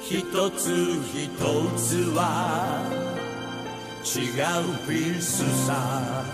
[0.00, 0.22] 一
[0.52, 0.70] つ
[1.12, 1.28] 一
[1.76, 2.82] つは。
[4.04, 4.30] 違
[4.64, 6.24] うピースさ。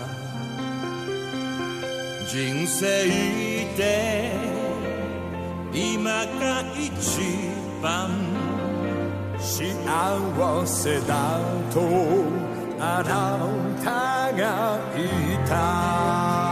[2.27, 3.05] 人生
[3.75, 4.31] で
[5.73, 7.21] 今が一
[7.81, 8.09] 番。
[9.39, 11.39] 幸せだ
[11.73, 11.81] と。
[12.79, 15.05] あなたが言
[15.43, 16.44] った。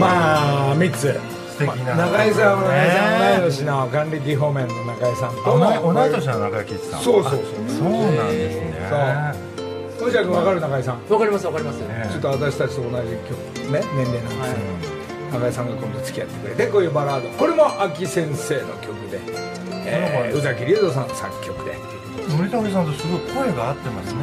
[0.00, 1.12] まあ三つ。
[1.50, 1.94] 素敵な。
[1.94, 5.44] 中井さんは同い年の還暦方面の中井さんと。
[5.44, 7.02] 同い年の中井貴一さん。
[7.02, 7.42] そうそうそう。
[7.68, 8.86] そうなんですね。
[8.88, 10.08] そう。
[10.08, 11.08] 落合君分かる中井さん。
[11.08, 14.28] わかりますわかります、ねちょっと私たちと同じ曲ね年齢なんで。
[14.30, 17.28] すはいけど中井さんが今度付き合ってくれてこういうバラード。
[17.38, 19.20] これも秋先生の曲で、
[19.86, 21.78] えー宇崎竜斗さん作曲で。
[22.36, 24.20] 森武さんとすごい声が合ってますね。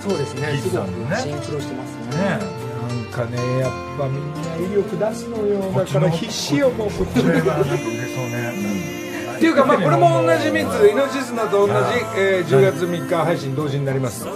[0.00, 0.56] そうですね。
[0.58, 0.84] すご
[1.16, 2.38] シンクロしてますね。
[2.38, 2.59] ね
[2.90, 5.60] なんかねやっぱみんな威力出すのよ。
[5.72, 8.90] だから必死よもうこっちがなんかそうね。
[9.36, 11.72] っていうかまあこれも同じ3つ命綱と同じ、
[12.18, 14.26] えー10月3日配信同時になります。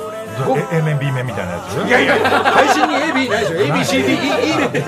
[0.72, 1.74] A 面 B 面みたいなやつ？
[1.86, 4.02] いやいや配信に AB ないでしょ。
[4.02, 4.82] ABCDE で。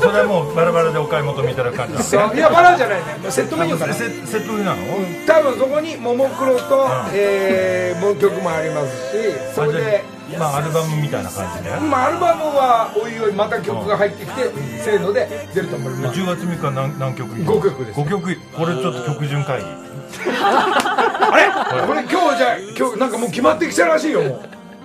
[0.00, 3.30] それはもうバラバラでお買い求めいただく感じいやバラじゃないね。
[3.30, 4.82] セットメニューかなセセット売りなの？
[5.26, 10.04] 多分そこにももクロと、えー、もう曲もありますしそれで
[10.38, 11.70] まあアルバムみたいな感じで。
[11.80, 14.50] まあアルバムはおいおいまた曲が入ってきて
[14.82, 16.20] せーので出ると思います。
[16.20, 18.00] 10月3日何何曲五曲です。
[18.00, 18.36] 5曲。
[18.56, 19.66] これちょっと曲順会議。
[20.44, 21.36] あ
[21.80, 21.86] れ？
[21.86, 24.40] これ今日じゃあ今日なんかもう決まってきたらしいよもう。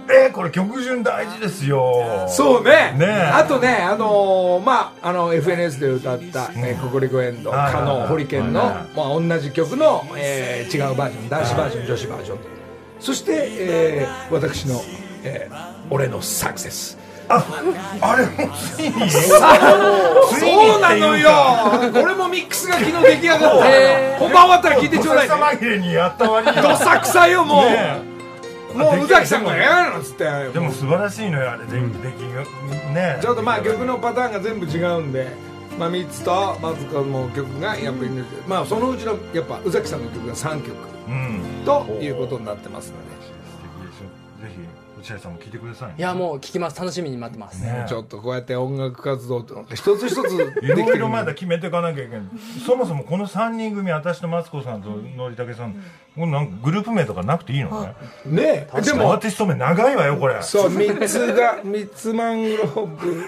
[0.09, 2.25] えー、これ曲順大事ですよ。
[2.29, 2.95] そうね。
[2.97, 3.31] ねえ。
[3.33, 12.37] あとねあのーまああの FNS で歌った「えーココリコエンド」はいカノンホリケンの、はいまあ、同じ曲の、えー違うバージョン男子バージョン女子バージョン
[13.01, 14.81] そして、えー私の、
[15.27, 16.97] えー俺のサクセス。
[17.29, 19.09] あれもついに。
[19.09, 21.29] そうなのよ。
[21.93, 25.27] これもミックスが昨日出来上がった本番終わったら聞いてちょうだい。
[26.61, 28.01] どさくさよもう、ね
[28.75, 30.25] もう宇崎さんが「ええ!」なんつって。
[30.53, 31.65] でも素晴らしいのよあれ。
[31.65, 31.81] 出来
[32.35, 35.27] がねちょっとまあ曲のパターンが全部違うんで、
[35.79, 38.09] まあ、3つとマツコの曲がやっぱり、
[38.45, 40.75] まあそのうちのやっぱ宇崎さんの曲が3曲
[41.07, 41.63] うん。
[41.65, 43.36] ということになってますので。
[45.19, 45.95] さんも聞いてくださいね。
[45.97, 46.79] いやもう聞きます。
[46.79, 52.21] 楽しみに待ってます、ねちょっとこうやって音楽活動と一つ一ついできてるろいろまだ決めていかなきゃいけない
[52.65, 55.73] そもそもこの3人組私とマツコさんとのりたけさん
[56.15, 57.95] これなんかグループ名とかなくていいのね？
[58.25, 58.81] ねえ。
[58.81, 60.41] ででももアーティスト名長いわよこれ。
[60.41, 63.27] そう3つがミツマングローブ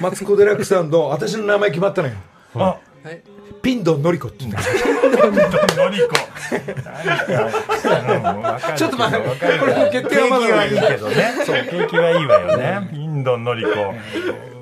[0.00, 2.14] マツコ・デラックス私の名前決まったのよ。
[2.54, 2.78] あ
[3.62, 4.60] ピンドンノリコって言うんだ
[5.76, 6.14] のりこ。
[8.76, 9.58] ちょっと待って。
[9.58, 11.32] これ決定はまだいいけどね。
[11.44, 11.56] そう。
[11.70, 12.88] 景気はいいわよね。
[12.92, 13.94] ピンドンのりこ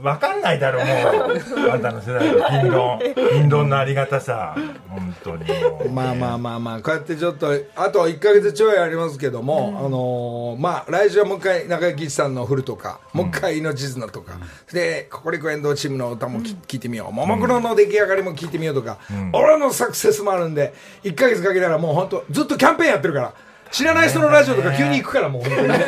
[0.02, 1.70] わかんないだろもう。
[1.70, 2.98] あんたの世代のピンドン
[3.30, 4.56] ピンドンのありがたさ。
[4.88, 5.90] 本当にもう。
[5.90, 6.80] まあまあまあまあ。
[6.80, 14.32] こうやってちょっとあと1か月ちょいありますけども、あのーまあ来週はもう一回中井貴一さんの「フル」とか、もう一回命綱とか、
[14.72, 17.12] でココリコエンドウチームの歌もき聞いてみよう。
[17.12, 18.98] ももクロの出来上がりも聞いてみようとか、
[19.32, 20.74] 俺のサクセスもあるんで
[21.04, 23.32] 1か月かけたらもう本当ずっとキャンペーンやってるから
[23.72, 25.74] 知らない人のラジオとか急に行くからもう本当にね、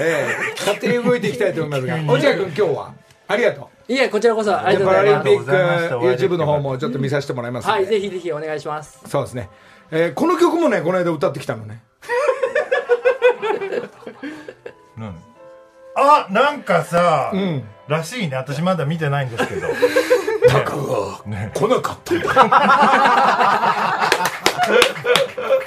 [0.00, 0.54] ええ。
[0.58, 2.12] 勝手に動いていきたいと思いますが。
[2.12, 2.92] 落合君今日は
[3.28, 3.92] ありがとう。
[3.92, 5.26] いえこちらこそありがとうパございます。
[5.26, 7.68] ラリンピック YouTube の方もちょっと見させてもらいます。
[7.68, 9.00] はいぜひぜひお願いします。
[9.06, 9.48] そうですね、
[9.92, 11.82] えーこの曲もねこの間歌ってきたのね。
[14.96, 15.14] 何？
[15.96, 17.62] あなんかさ、ん。
[17.88, 18.36] らしいね。
[18.36, 19.68] 私まだ見てないんですけど。
[20.48, 21.50] タカがね。
[21.54, 22.28] 来なかったんだ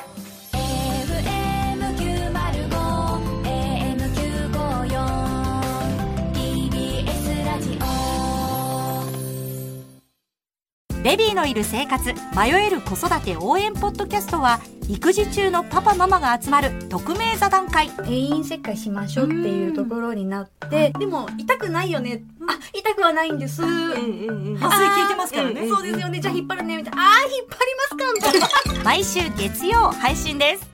[11.04, 17.90] ベビーのいる生活迷える子育て応援ポッドキャストは育児中のパパママが集まる匿名座談会。
[17.90, 25.62] 定員切開しましょうっていうところになって、でも痛くないよね、あ痛くはないんです、麻酔効いてますからね。
[25.62, 25.70] うん。
[25.70, 26.20] そうですよね。
[26.22, 26.78] じゃあ引っ張るね。
[26.78, 27.02] みたいな。
[27.02, 28.14] あー引っ張りますか。
[28.14, 28.84] みたいな。
[28.84, 30.73] 毎週月曜配信です